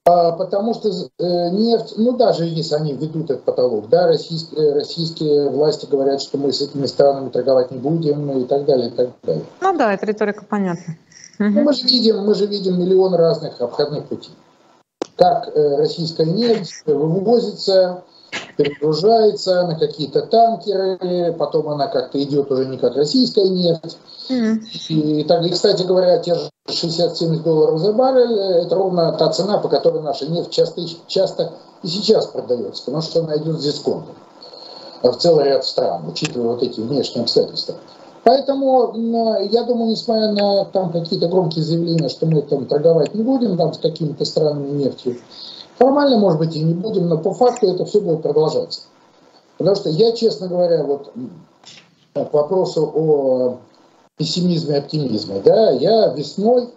[0.05, 5.49] а, потому что э, нефть, ну даже если они ведут этот потолок, да, российские, российские
[5.49, 9.09] власти говорят, что мы с этими странами торговать не будем и так далее, и так
[9.23, 9.45] далее.
[9.61, 10.97] Ну да, эта риторика понятна.
[11.39, 14.33] Ну, мы же видим, мы же видим миллион разных обходных путей.
[15.17, 18.03] Как э, российская нефть вывозится,
[18.57, 23.97] перегружается на какие-то танкеры, потом она как-то идет уже не как российская нефть.
[24.29, 24.59] Mm.
[24.89, 29.69] И, и, кстати говоря, те же 60-70 долларов за баррель, это ровно та цена, по
[29.69, 31.51] которой наша нефть часто, часто
[31.83, 34.15] и сейчас продается, потому что она идет с дисконтом
[35.03, 37.75] в целый ряд стран, учитывая вот эти внешние обстоятельства.
[38.23, 38.95] Поэтому
[39.51, 43.71] я думаю, несмотря на там какие-то громкие заявления, что мы там торговать не будем там
[43.71, 45.17] с какими-то странами нефтью,
[45.77, 48.81] Формально, может быть, и не будем, но по факту это все будет продолжаться.
[49.57, 51.11] Потому что я, честно говоря, вот
[52.13, 53.57] к вопросу о
[54.17, 56.73] пессимизме и оптимизме, да, я весной,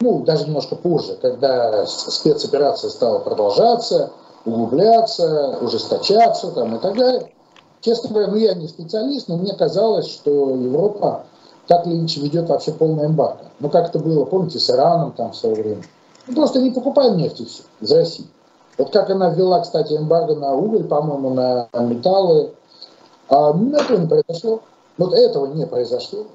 [0.00, 4.10] ну, даже немножко позже, когда спецоперация стала продолжаться,
[4.44, 7.32] углубляться, ужесточаться там, и так далее,
[7.80, 11.24] честно говоря, ну, я не специалист, но мне казалось, что Европа
[11.68, 13.44] так или иначе ведет вообще полное эмбарго.
[13.60, 15.82] Ну, как это было, помните, с Ираном там в свое время.
[16.26, 18.26] Мы просто не покупаем нефть все из России.
[18.78, 22.52] Вот как она ввела, кстати, эмбарго на уголь, по-моему, на металлы.
[23.28, 24.60] А этого не произошло.
[24.98, 26.26] Вот этого не произошло.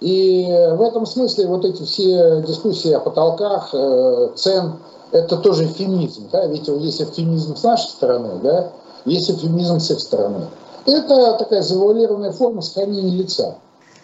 [0.00, 0.44] И
[0.76, 4.74] в этом смысле вот эти все дискуссии о потолках, э, цен,
[5.12, 6.28] это тоже эвфемизм.
[6.32, 6.46] Да?
[6.46, 8.70] Ведь есть эвфемизм с нашей стороны, да?
[9.04, 10.46] есть эвфемизм с их стороны.
[10.86, 13.56] Это такая завуалированная форма сохранения лица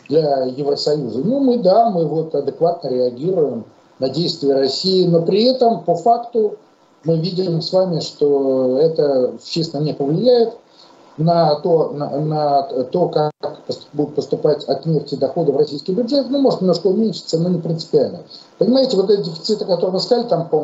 [0.09, 1.19] для Евросоюза.
[1.19, 3.65] Ну, мы, да, мы вот адекватно реагируем
[4.01, 6.57] на действия России, но при этом по факту
[7.05, 10.55] мы видим с вами, что это, честно, не повлияет.
[11.17, 13.33] на то, на, на то, как
[13.93, 18.21] будут поступать от нефти доходы в российский бюджет, ну, может немножко уменьшиться, но не принципиально.
[18.59, 20.61] Понимаете, вот эти дефициты, которые вы сказали, там, по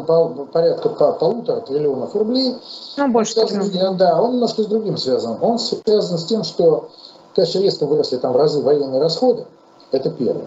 [0.52, 2.54] порядка по, полутора триллионов рублей,
[2.96, 5.36] ну, больше связан, да, он немножко с другим связан.
[5.40, 6.88] Он связан с тем, что,
[7.34, 9.44] конечно, резко выросли там в разы военные расходы,
[9.92, 10.46] это первое.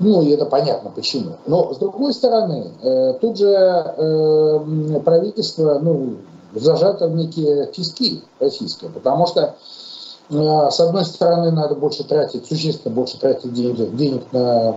[0.00, 1.32] Ну, и это понятно почему.
[1.46, 6.16] Но, с другой стороны, э, тут же э, правительство, ну,
[6.54, 9.56] зажато в некие тиски российские, потому что
[10.30, 14.76] э, с одной стороны надо больше тратить, существенно больше тратить денег, денег на,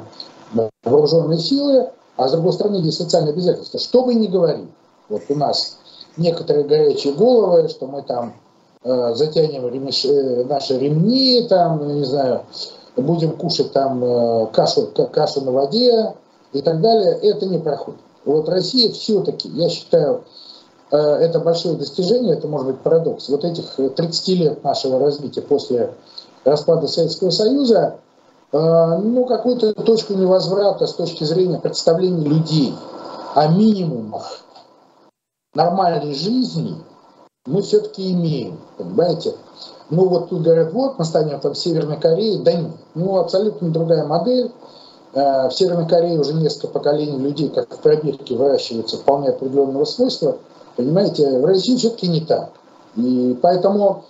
[0.83, 3.79] вооруженные силы, а с другой стороны есть социальные обязательства.
[3.79, 4.67] Что бы ни говорили,
[5.07, 5.77] вот у нас
[6.17, 8.33] некоторые горячие головы, что мы там
[8.83, 10.05] затянем ремеш,
[10.49, 12.41] наши ремни, там, не знаю,
[12.95, 16.13] будем кушать там э, кашу, кашу на воде
[16.53, 17.99] и так далее, это не проходит.
[18.25, 20.23] Вот Россия все-таки, я считаю,
[20.91, 23.29] Э, это большое достижение, это может быть парадокс.
[23.29, 25.93] Вот этих 30 лет нашего развития после
[26.43, 27.99] распада Советского Союза,
[28.51, 32.75] э, ну, какую-то точку невозврата с точки зрения представления людей
[33.35, 34.41] о минимумах
[35.53, 36.75] нормальной жизни
[37.45, 39.33] мы все-таки имеем, понимаете?
[39.91, 44.05] Ну вот тут говорят, вот мы станем там Северной Кореей, да нет, ну абсолютно другая
[44.05, 44.51] модель.
[45.13, 50.37] Э, в Северной Корее уже несколько поколений людей, как в пробирке, выращиваются вполне определенного свойства–
[50.75, 52.51] Понимаете, в России все-таки не так.
[52.95, 54.05] И поэтому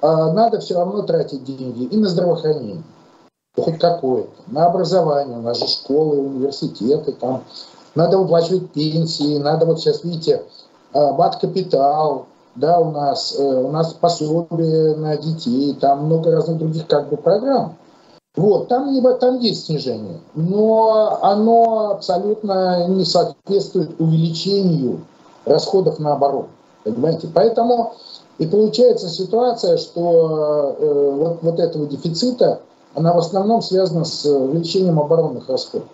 [0.00, 2.82] э, надо все равно тратить деньги и на здравоохранение,
[3.56, 7.44] хоть какое-то, на образование, у нас же школы, университеты, там.
[7.94, 10.42] Надо выплачивать пенсии, надо вот сейчас, видите,
[10.92, 16.86] э, мат-капитал, да, у нас, э, у нас пособие на детей, там много разных других
[16.86, 17.76] как бы программ.
[18.34, 25.00] Вот, там, не, там есть снижение, но оно абсолютно не соответствует увеличению
[25.46, 26.48] расходов на оборону.
[26.84, 27.28] Понимаете?
[27.32, 27.94] Поэтому
[28.38, 32.60] и получается ситуация, что э, вот, вот этого дефицита,
[32.94, 35.88] она в основном связана с увеличением оборонных расходов.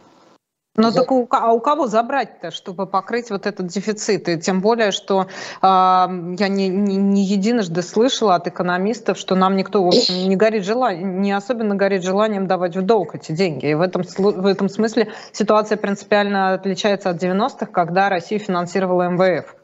[0.75, 4.27] Ну так у, а у кого забрать-то, чтобы покрыть вот этот дефицит?
[4.31, 5.27] И тем более, что э,
[5.61, 10.65] я не, не, не единожды слышала от экономистов, что нам никто, в общем, не горит
[10.65, 13.67] желанием, не особенно горит желанием давать в долг эти деньги.
[13.67, 19.55] И в этом, в этом смысле ситуация принципиально отличается от 90-х, когда Россия финансировала МВФ.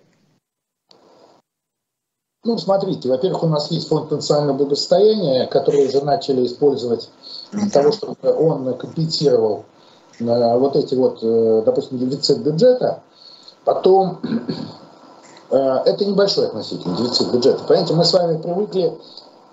[2.44, 7.10] Ну, смотрите, во-первых, у нас есть фонд национального благосостояния, который уже начали использовать
[7.52, 9.64] для того, чтобы он компенсировал
[10.20, 13.02] вот эти вот, э, допустим, дефицит бюджета,
[13.64, 14.18] потом
[15.50, 17.64] э, это небольшой относительно дефицит бюджета.
[17.64, 18.92] Понимаете, мы с вами привыкли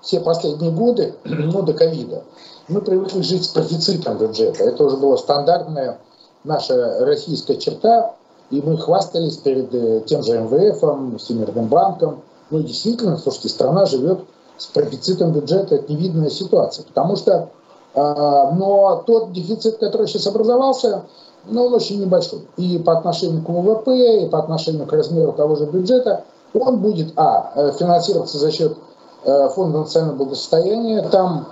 [0.02, 2.24] все последние годы, ну, до ковида,
[2.68, 4.64] мы привыкли жить с профицитом бюджета.
[4.64, 6.00] Это уже была стандартная
[6.44, 8.16] наша российская черта,
[8.50, 12.22] и мы хвастались перед э, тем же МВФ, Всемирным банком.
[12.52, 14.20] Ну, действительно, слушайте, страна живет
[14.58, 16.86] с профицитом бюджета, это невидная ситуация.
[16.86, 17.50] Потому что
[17.96, 21.04] но тот дефицит, который сейчас образовался,
[21.48, 22.48] ну, он очень небольшой.
[22.58, 27.14] И по отношению к ВВП, и по отношению к размеру того же бюджета, он будет,
[27.16, 28.78] а, э, финансироваться за счет
[29.24, 31.48] э, Фонда национального благосостояния, там,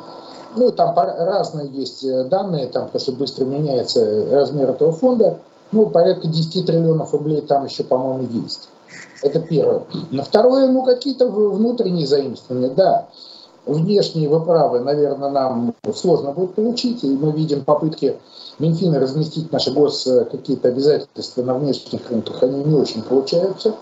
[0.55, 5.39] ну, там разные есть э, данные, там, потому что быстро меняется размер этого фонда,
[5.71, 8.69] ну, порядка 10 триллионов рублей там еще, по-моему, есть.
[9.21, 9.83] Это первое.
[10.11, 13.07] На второе, ну, какие-то внутренние заимствования, да
[13.65, 18.19] внешние вы правы, наверное, нам сложно будет получить, и мы видим попытки
[18.59, 23.73] Минфина разместить наши гос какие-то обязательства на внешних рынках, они не очень получаются.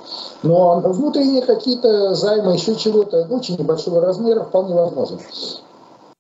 [0.44, 5.20] Но внутренние какие-то займы, еще чего-то, очень небольшого размера, вполне возможно.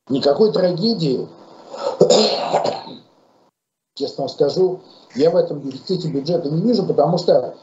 [0.09, 1.27] Никакой трагедии,
[3.95, 4.79] честно вам скажу,
[5.15, 7.55] я в этом дефиците бюджета не вижу, потому что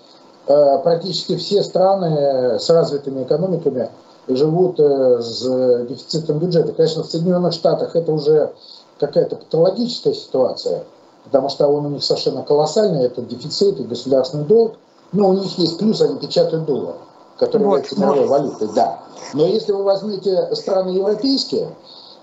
[0.46, 3.90] э, практически все страны с развитыми экономиками
[4.28, 6.72] живут э, с дефицитом бюджета.
[6.72, 8.52] Конечно, в Соединенных Штатах это уже
[8.98, 10.84] какая-то патологическая ситуация,
[11.24, 14.74] потому что он у них совершенно колоссальный, это дефицит и государственный долг.
[15.12, 16.96] Но у них есть плюс, они печатают доллар,
[17.38, 19.00] который вот, является мировой валютой, да.
[19.32, 21.68] Но если вы возьмете страны европейские,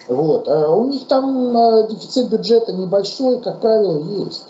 [0.08, 4.46] вот, э, у них там э, дефицит бюджета небольшой, как правило, есть.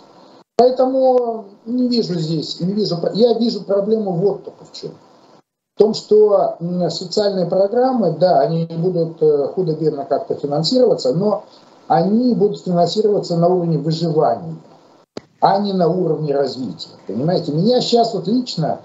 [0.56, 4.92] Поэтому не вижу здесь, не вижу, я вижу проблему вот только в чем.
[5.76, 6.56] В том, что
[6.88, 11.44] социальные программы, да, они будут э, худо-бедно как-то финансироваться, но
[11.86, 14.56] они будут финансироваться на уровне выживания,
[15.42, 16.88] а не на уровне развития.
[17.06, 18.80] Понимаете, меня сейчас вот лично,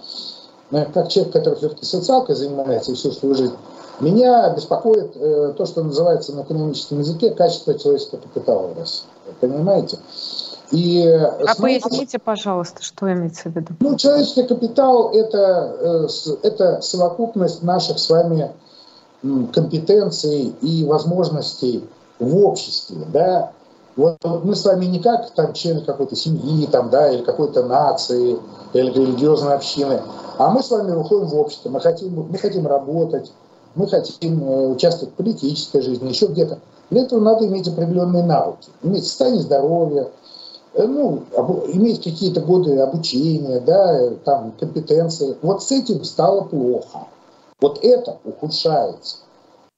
[0.71, 3.55] э, как человек, который все-таки социалкой занимается всю свою жизнь,
[4.01, 9.05] меня беспокоит э, то, что называется на экономическом языке качество человеческого капитала в России.
[9.39, 9.97] Понимаете?
[10.71, 13.73] И, а смотрите, поясните, пожалуйста, что имеется в виду?
[13.79, 16.07] Ну, человеческий капитал это, э,
[16.43, 18.51] это совокупность наших с вами
[19.53, 21.83] компетенций и возможностей
[22.19, 23.51] в обществе, да,
[23.95, 28.39] вот мы с вами не как там члены какой-то семьи, там, да, или какой-то нации,
[28.73, 30.01] или религиозной общины,
[30.37, 33.31] а мы с вами выходим в общество, мы хотим, мы хотим работать,
[33.75, 36.59] мы хотим э, участвовать в политической жизни, еще где-то.
[36.89, 40.09] Для этого надо иметь определенные навыки, иметь состояние здоровья, э,
[40.73, 41.23] ну,
[41.67, 45.37] иметь какие-то годы обучения, да, там, компетенции.
[45.41, 47.07] Вот с этим стало плохо.
[47.59, 49.17] Вот это ухудшается.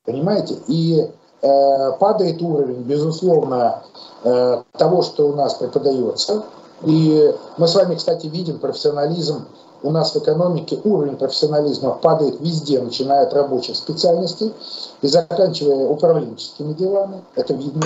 [0.06, 0.58] Понимаете?
[0.68, 1.10] И
[1.41, 3.84] э, падает уровень, безусловно,
[4.24, 6.44] э, того, что у нас преподается.
[6.84, 9.46] И мы с вами, кстати, видим профессионализм
[9.84, 14.54] у нас в экономике, уровень профессионализма падает везде, начиная от рабочих специальностей
[15.02, 17.22] и заканчивая управленческими делами.
[17.36, 17.86] Это видно.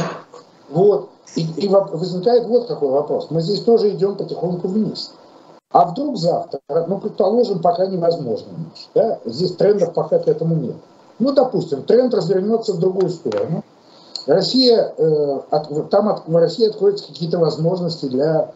[0.69, 1.09] Вот.
[1.35, 3.27] И, и возникает вот какой вопрос.
[3.29, 5.11] Мы здесь тоже идем потихоньку вниз.
[5.71, 8.47] А вдруг завтра, ну, предположим, пока невозможно.
[8.95, 9.19] Да?
[9.25, 10.75] Здесь трендов пока к этому нет.
[11.19, 13.63] Ну, допустим, тренд развернется в другую сторону.
[14.27, 18.53] Россия, э, от, там от, в России откроются какие-то возможности для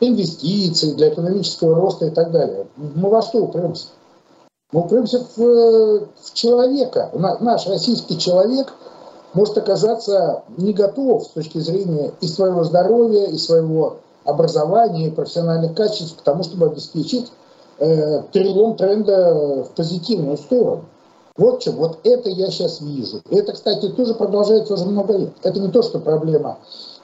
[0.00, 2.66] инвестиций, для экономического роста и так далее.
[2.76, 3.88] Мы во что упремся?
[4.72, 7.10] Мы упремся в, в человека.
[7.40, 8.72] Наш российский человек
[9.34, 15.74] может оказаться не готов с точки зрения и своего здоровья, и своего образования, и профессиональных
[15.74, 17.30] качеств к тому, чтобы обеспечить
[17.78, 20.84] э, перелом тренда в позитивную сторону.
[21.36, 23.22] Вот что, вот это я сейчас вижу.
[23.30, 25.30] Это, кстати, тоже продолжается уже много лет.
[25.42, 26.58] Это не то, что проблема,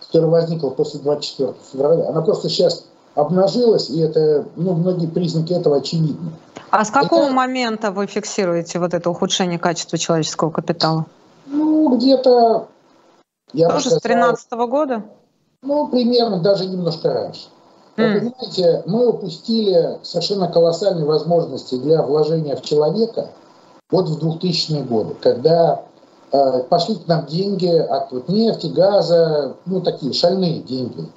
[0.07, 2.09] которая возникла после 24 февраля.
[2.09, 6.33] Она просто сейчас обнажилась, и это, ну, многие признаки этого очевидны.
[6.71, 11.07] А с какого это, момента вы фиксируете вот это ухудшение качества человеческого капитала?
[11.85, 12.69] Ну, где-то...
[13.53, 15.03] Я Тоже сказал, с 13 -го года?
[15.63, 17.49] Ну, примерно, даже немножко раньше.
[17.97, 18.15] Mm.
[18.15, 23.31] Вы понимаете, мы упустили совершенно колоссальные возможности для вложения в человека–
[23.91, 25.83] вот в 2000-е годы, когда
[26.33, 31.09] э, пошли к нам деньги от вот, нефти, газа, ну такие шальные деньги.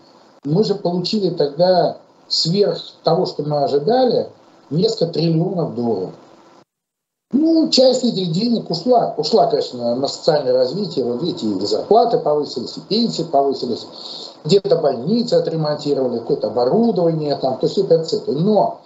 [0.43, 1.97] Мы же получили тогда
[2.28, 4.30] сверх того, что мы ожидали,
[4.70, 6.13] несколько триллионов долларов.
[7.32, 9.14] Ну, часть этих денег ушла.
[9.18, 11.04] Ушла, конечно, на социальное развитие.
[11.04, 13.86] Вот видите, и зарплаты повысились, и пенсии повысились.
[14.46, 18.30] Где-то больницы отремонтировали, какое-то оборудование там, то есть это цепи.
[18.30, 18.80] Но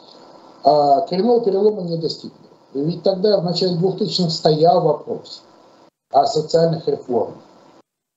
[0.64, 2.36] а, коренного перелома не достигли.
[2.74, 5.44] Ведь тогда, в начале 2000-х, стоял вопрос
[6.12, 7.36] о социальных реформах.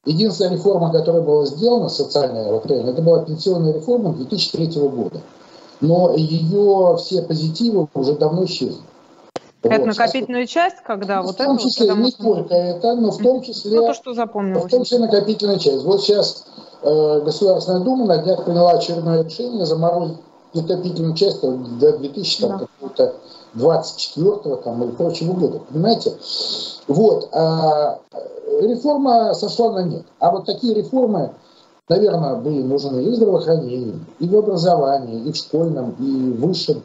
[0.06, 5.20] Единственная реформа, которая была сделана, социальная, вот, это была пенсионная реформа 2003 года.
[5.80, 8.80] Но ее все позитивы уже давно исчезли.
[9.64, 9.86] Это вот.
[9.86, 11.44] накопительная часть, когда ну, вот это...
[11.44, 13.80] В том числе, вот, не только это, но в том числе...
[13.80, 14.64] Ну, то, что запомнилось.
[14.64, 15.84] В том числе накопительная часть.
[15.84, 16.44] Вот сейчас
[16.82, 20.18] э, Государственная Дума на днях приняла очередное решение заморозить
[20.52, 22.58] накопительную часть до 2000 да.
[22.58, 23.14] какого-то
[23.54, 26.12] 24 там, или прочего года, понимаете?
[26.86, 27.28] Вот.
[27.32, 28.00] А
[28.60, 30.04] реформа сошла на нет.
[30.18, 31.32] А вот такие реформы,
[31.88, 36.82] наверное, были нужны и в здравоохранении, и в образовании, и в школьном, и в высшем,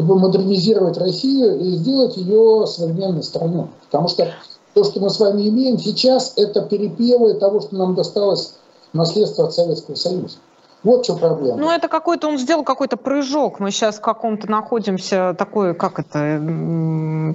[0.00, 3.66] чтобы модернизировать Россию и сделать ее современной страной.
[3.90, 4.28] Потому что
[4.72, 8.54] то, что мы с вами имеем сейчас, это перепевы того, что нам досталось
[8.94, 10.38] наследство от Советского Союза.
[10.82, 11.58] Вот что проблема.
[11.58, 13.60] Ну, это какой-то, он сделал какой-то прыжок.
[13.60, 16.40] Мы сейчас в каком-то находимся такой, как это,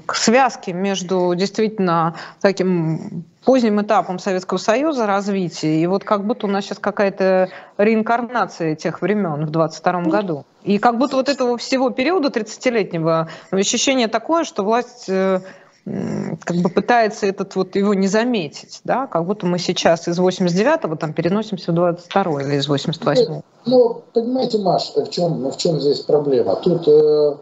[0.07, 6.49] к связке между действительно таким поздним этапом Советского Союза развития, и вот как будто у
[6.49, 10.45] нас сейчас какая-то реинкарнация тех времен в 22 году.
[10.63, 15.41] И как будто вот этого всего периода 30-летнего ощущение такое, что власть э,
[15.85, 20.95] как бы пытается этот вот его не заметить, да, как будто мы сейчас из 89-го
[20.95, 23.43] там переносимся в 22 или из 88-го.
[23.67, 26.55] Ну, понимаете, Маш, в чем, в чем здесь проблема?
[26.55, 27.35] Тут э,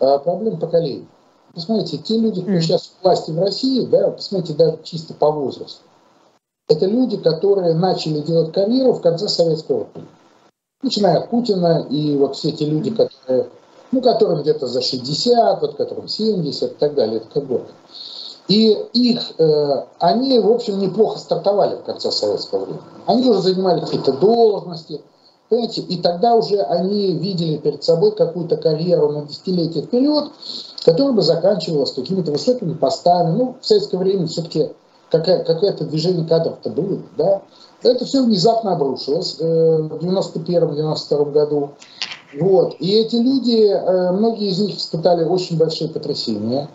[0.00, 1.06] э проблема поколений.
[1.54, 2.60] Посмотрите, те люди, кто mm.
[2.60, 5.82] сейчас в власти в России, да, посмотрите, даже чисто по возрасту,
[6.68, 10.10] это люди, которые начали делать карьеру в конце советского времени.
[10.82, 13.48] Начиная от Путина и вот все эти люди, которые
[13.94, 17.62] ну, которым где-то за 60, вот которым 70 и так далее, это как год.
[18.48, 22.82] И их, э, они, в общем, неплохо стартовали в конце советского времени.
[23.06, 25.00] Они уже занимали какие-то должности,
[25.48, 30.30] понимаете, и тогда уже они видели перед собой какую-то карьеру на десятилетие вперед,
[30.84, 33.36] которая бы заканчивалась какими-то высокими постами.
[33.36, 34.70] Ну, в советское время все-таки
[35.10, 37.42] какое- какое-то движение кадров-то было, да.
[37.82, 41.70] Это все внезапно обрушилось э, в 91-92 году.
[42.38, 42.76] Вот.
[42.80, 46.68] И эти люди, э, многие из них испытали очень большие потрясения,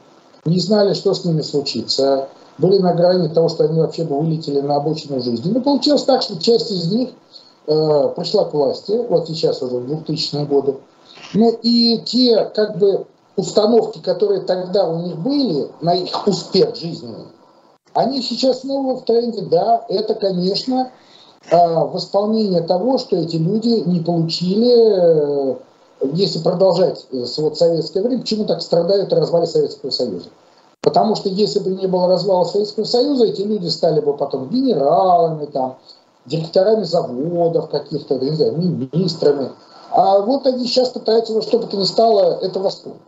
[0.46, 4.62] не знали, что с ними случится, были на грани того, что они вообще бы вылетели
[4.62, 5.52] на обочину жизни.
[5.52, 7.10] Но получилось так, что часть из них
[7.68, 10.76] э, пришла к власти, вот сейчас уже в 2000-е годы.
[11.34, 13.06] Ну и те как бы
[13.40, 17.28] установки, которые тогда у них были на их успех жизненный,
[17.94, 20.92] Они сейчас снова в тренде, да, это, конечно,
[21.52, 25.56] а, восполнение того, что эти люди не получили, э,
[26.14, 30.30] если продолжать э, вот советское время, почему так страдают развале Советского Союза.
[30.82, 35.46] Потому что если бы не было развала Советского Союза, эти люди стали бы потом генералами,
[35.46, 35.78] там,
[36.26, 39.50] директорами заводов каких-то, не знаю, министрами.
[39.92, 43.02] А вот они сейчас пытаются во что бы то ни стало это восполнить.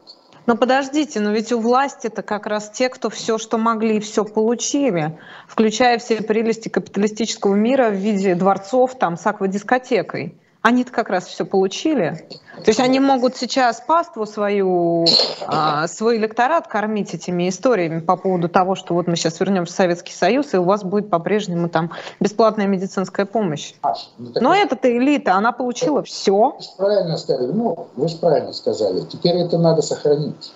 [0.47, 4.25] Но подождите, но ведь у власти это как раз те, кто все, что могли, все
[4.25, 10.35] получили, включая все прелести капиталистического мира в виде дворцов там с аквадискотекой.
[10.61, 12.27] Они-то как раз все получили.
[12.57, 15.07] То есть они могут сейчас паству свою,
[15.47, 19.75] а, свой электорат кормить этими историями по поводу того, что вот мы сейчас вернемся в
[19.75, 23.73] Советский Союз, и у вас будет по-прежнему там бесплатная медицинская помощь.
[24.19, 26.55] Ну, Но эта-то элита, она получила все.
[26.77, 27.51] Вы правильно сказали.
[27.51, 29.01] Ну, вы же правильно сказали.
[29.01, 30.53] Теперь это надо сохранить.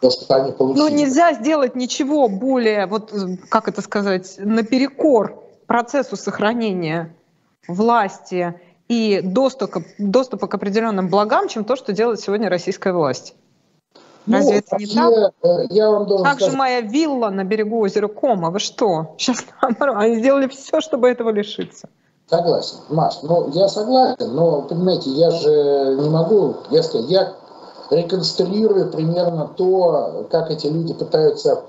[0.00, 0.80] То, что они получили.
[0.80, 3.12] Ну, нельзя сделать ничего более, вот
[3.50, 7.14] как это сказать, наперекор процессу сохранения
[7.68, 13.34] власти и доступа, доступа к определенным благам, чем то, что делает сегодня российская власть.
[14.26, 15.34] Ну, Разве это не так?
[15.42, 16.52] Э, я вам должен как сказать...
[16.52, 18.50] же моя вилла на берегу озера Кома?
[18.50, 19.14] Вы что?
[19.18, 21.88] Сейчас они сделали все, чтобы этого лишиться.
[22.28, 27.34] Согласен, Маш, ну я согласен, но понимаете, я же не могу, я я
[27.90, 31.64] реконструирую примерно то, как эти люди пытаются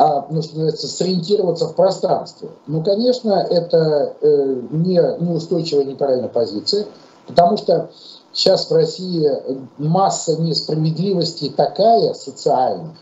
[0.00, 2.48] а, ну, что называется, сориентироваться в пространстве.
[2.66, 6.86] Ну, конечно, это э, не, неустойчивая, неправильная позиция,
[7.26, 7.90] потому что
[8.32, 9.30] сейчас в России
[9.76, 12.96] масса несправедливости такая социальная,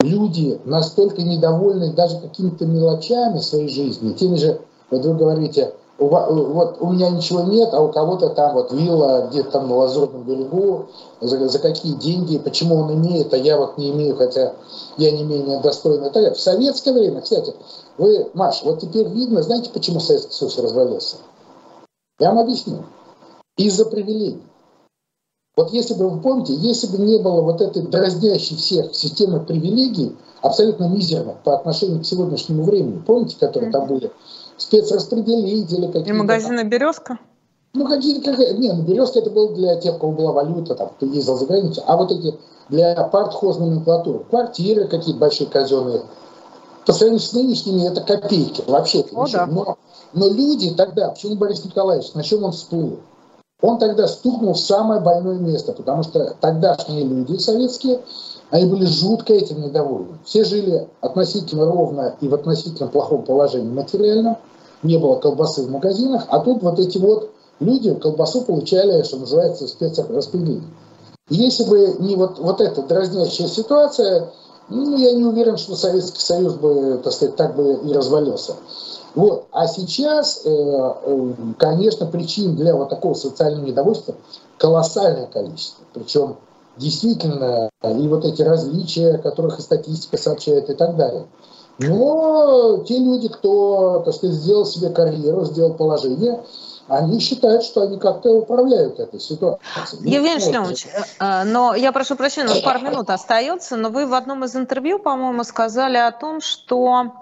[0.00, 6.92] люди настолько недовольны даже какими-то мелочами своей жизни, теми же, вот вы говорите, вот у
[6.92, 10.86] меня ничего нет, а у кого-то там вот вилла где-то там на Лазурном берегу,
[11.20, 14.54] за, за какие деньги, почему он имеет, а я вот не имею, хотя
[14.96, 16.10] я не менее достойный.
[16.10, 17.54] В советское время, кстати,
[17.96, 21.16] вы, Маш, вот теперь видно, знаете, почему Советский Союз развалился?
[22.18, 22.84] Я вам объясню.
[23.56, 24.42] Из-за привилегий.
[25.56, 30.16] Вот если бы вы помните, если бы не было вот этой дразнящей всех системы привилегий,
[30.42, 34.10] абсолютно мизерных по отношению к сегодняшнему времени, помните, которые там были,
[34.64, 36.10] спецраспределители какие-то.
[36.10, 37.18] И магазины «Березка»?
[37.74, 40.90] Ну, какие как, не, ну, «Березка» это было для тех, у кого была валюта, там,
[40.90, 42.38] кто ездил за границу, а вот эти
[42.68, 46.02] для партхоз номенклатуры, квартиры какие-то большие казенные,
[46.86, 49.46] по сравнению с нынешними это копейки, вообще это О, да.
[49.46, 49.76] но,
[50.12, 53.00] но люди тогда, почему Борис Николаевич, на чем он всплыл?
[53.60, 58.00] Он тогда стукнул в самое больное место, потому что тогдашние люди советские,
[58.50, 60.18] они были жутко этим недовольны.
[60.24, 64.38] Все жили относительно ровно и в относительно плохом положении материально.
[64.84, 69.66] Не было колбасы в магазинах, а тут вот эти вот люди колбасу получали, что называется,
[69.66, 70.62] спецраспределение.
[71.30, 74.30] Если бы не вот, вот эта дразнящая ситуация,
[74.68, 78.56] ну, я не уверен, что Советский Союз бы, так сказать, так бы и развалился.
[79.14, 79.46] Вот.
[79.52, 84.14] А сейчас, э, э, конечно, причин для вот такого социального недовольства
[84.58, 85.84] колоссальное количество.
[85.94, 86.36] Причем
[86.76, 91.26] действительно и вот эти различия, о которых и статистика сообщает и так далее.
[91.78, 96.42] Но те люди, кто, так сказать, сделал себе карьеру, сделал положение,
[96.88, 100.10] они считают, что они как-то управляют этой ситуацией.
[100.10, 100.86] Евгений Шлемович,
[101.18, 104.54] э, но я прошу прощения, у нас пару минут остается, но вы в одном из
[104.54, 107.12] интервью, по-моему, сказали о том, что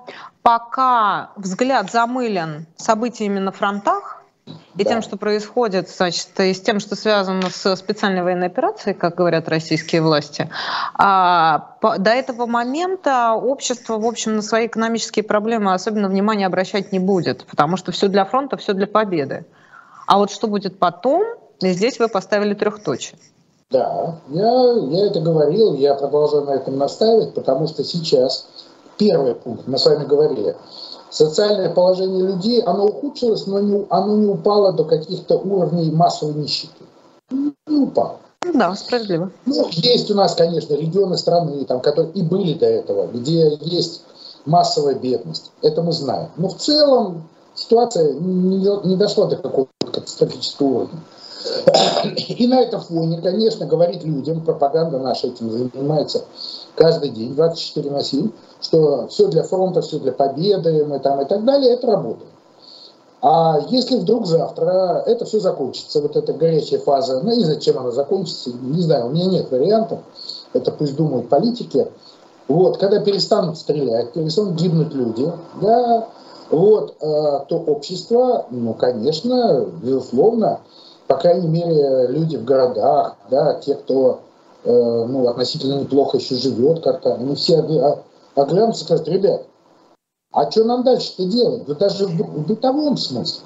[0.42, 4.90] пока взгляд замылен событиями на фронтах, и да.
[4.90, 9.48] тем, что происходит, значит, и с тем, что связано с специальной военной операцией, как говорят
[9.48, 10.50] российские власти,
[10.94, 16.90] а, по, до этого момента общество, в общем, на свои экономические проблемы особенно внимания обращать
[16.90, 19.44] не будет, потому что все для фронта, все для победы.
[20.06, 21.22] А вот что будет потом,
[21.60, 23.18] здесь вы поставили трехточие.
[23.70, 28.48] Да, я, я это говорил, я продолжаю на этом настаивать, потому что сейчас
[28.98, 30.56] первый пункт, мы с вами говорили,
[31.12, 36.84] социальное положение людей, оно ухудшилось, но не, оно не упало до каких-то уровней массовой нищеты.
[37.30, 38.16] Не упало.
[38.54, 39.30] Да, справедливо.
[39.46, 44.02] Ну, есть у нас, конечно, регионы страны, там, которые и были до этого, где есть
[44.46, 45.52] массовая бедность.
[45.60, 46.30] Это мы знаем.
[46.36, 51.00] Но в целом ситуация не, не дошла до какого-то катастрофического уровня.
[52.16, 56.24] И на этом фоне, конечно, говорить людям, пропаганда наша этим занимается
[56.74, 58.30] каждый день, 24 на 7,
[58.62, 62.30] что все для фронта, все для победы мы там и так далее, это работает.
[63.20, 67.92] А если вдруг завтра это все закончится, вот эта горячая фаза, ну и зачем она
[67.92, 70.00] закончится, не знаю, у меня нет вариантов,
[70.52, 71.86] это пусть думают политики.
[72.48, 76.08] Вот, когда перестанут стрелять, перестанут гибнуть люди, да,
[76.50, 77.04] вот, э,
[77.48, 80.60] то общество, ну, конечно, безусловно,
[81.06, 84.20] по крайней мере, люди в городах, да, те, кто
[84.64, 87.62] э, ну, относительно неплохо еще живет как-то, они все
[88.34, 89.46] оглянутся и скажут, ребят,
[90.32, 91.64] а что нам дальше-то делать?
[91.66, 93.42] Да даже в, бытовом смысле.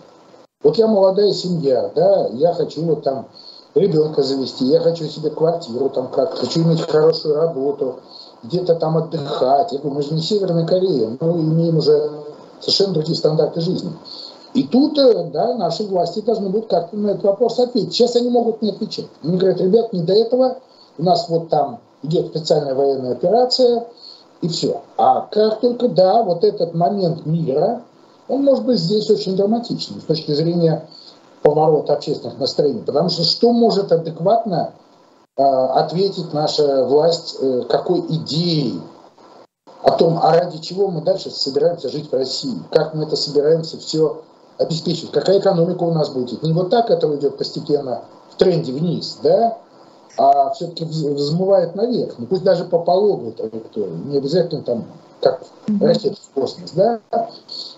[0.63, 3.29] Вот я молодая семья, да, я хочу вот там
[3.75, 7.97] ребенка завести, я хочу себе квартиру там как хочу иметь хорошую работу,
[8.43, 9.73] где-то там отдыхать.
[9.73, 12.11] Я говорю, мы же не Северная Корея, мы имеем уже
[12.61, 13.93] совершенно другие стандарты жизни.
[14.55, 17.93] И тут, э, да, наши власти должны будут как-то на этот вопрос ответить.
[17.93, 19.09] Сейчас они могут не отвечать.
[19.23, 20.59] Они говорят, ребят, не до этого,
[20.97, 23.87] у нас вот там идет специальная военная операция,
[24.41, 24.83] и все.
[24.97, 27.83] А как только, да, вот этот момент мира,
[28.29, 30.89] он может быть здесь очень драматичным с точки зрения
[31.43, 32.83] поворота общественных настроений.
[32.85, 34.73] Потому что что может адекватно
[35.37, 38.81] э, ответить наша власть, э, какой идеей
[39.83, 43.79] о том, а ради чего мы дальше собираемся жить в России, как мы это собираемся
[43.79, 44.23] все
[44.59, 46.43] обеспечивать, какая экономика у нас будет.
[46.43, 49.59] Не вот так это идет постепенно в тренде вниз, да,
[50.17, 52.15] а все-таки взмывает наверх.
[52.19, 54.85] Ну пусть даже по пологой траектории, не обязательно там
[55.21, 55.43] как
[55.81, 57.01] ракета в космос, да,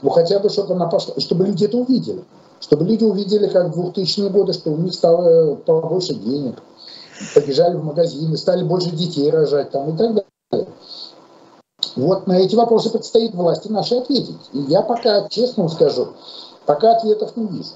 [0.02, 2.24] ну хотя бы, чтобы она пошла, чтобы люди это увидели
[2.60, 6.62] чтобы люди увидели, как в 2000-е годы, что у них стало побольше денег,
[7.34, 10.68] побежали в магазины, стали больше детей рожать там и так далее.
[11.96, 14.38] Вот на эти вопросы предстоит власти наши ответить.
[14.52, 16.08] И я пока, честно скажу,
[16.66, 17.70] пока ответов не вижу.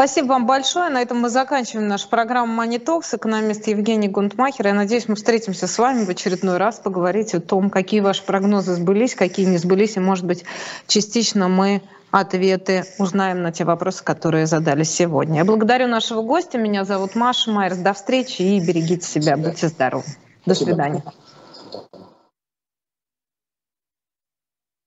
[0.00, 0.88] Спасибо вам большое.
[0.88, 3.14] На этом мы заканчиваем нашу программу Money Talks.
[3.14, 4.68] Экономист Евгений Гунтмахер.
[4.68, 8.76] Я надеюсь, мы встретимся с вами в очередной раз, поговорить о том, какие ваши прогнозы
[8.76, 10.46] сбылись, какие не сбылись, и, может быть,
[10.86, 15.40] частично мы ответы узнаем на те вопросы, которые задали сегодня.
[15.40, 16.56] Я благодарю нашего гостя.
[16.56, 17.76] Меня зовут Маша Майерс.
[17.76, 19.36] До встречи и берегите себя.
[19.36, 20.06] Будьте здоровы.
[20.46, 21.04] До свидания.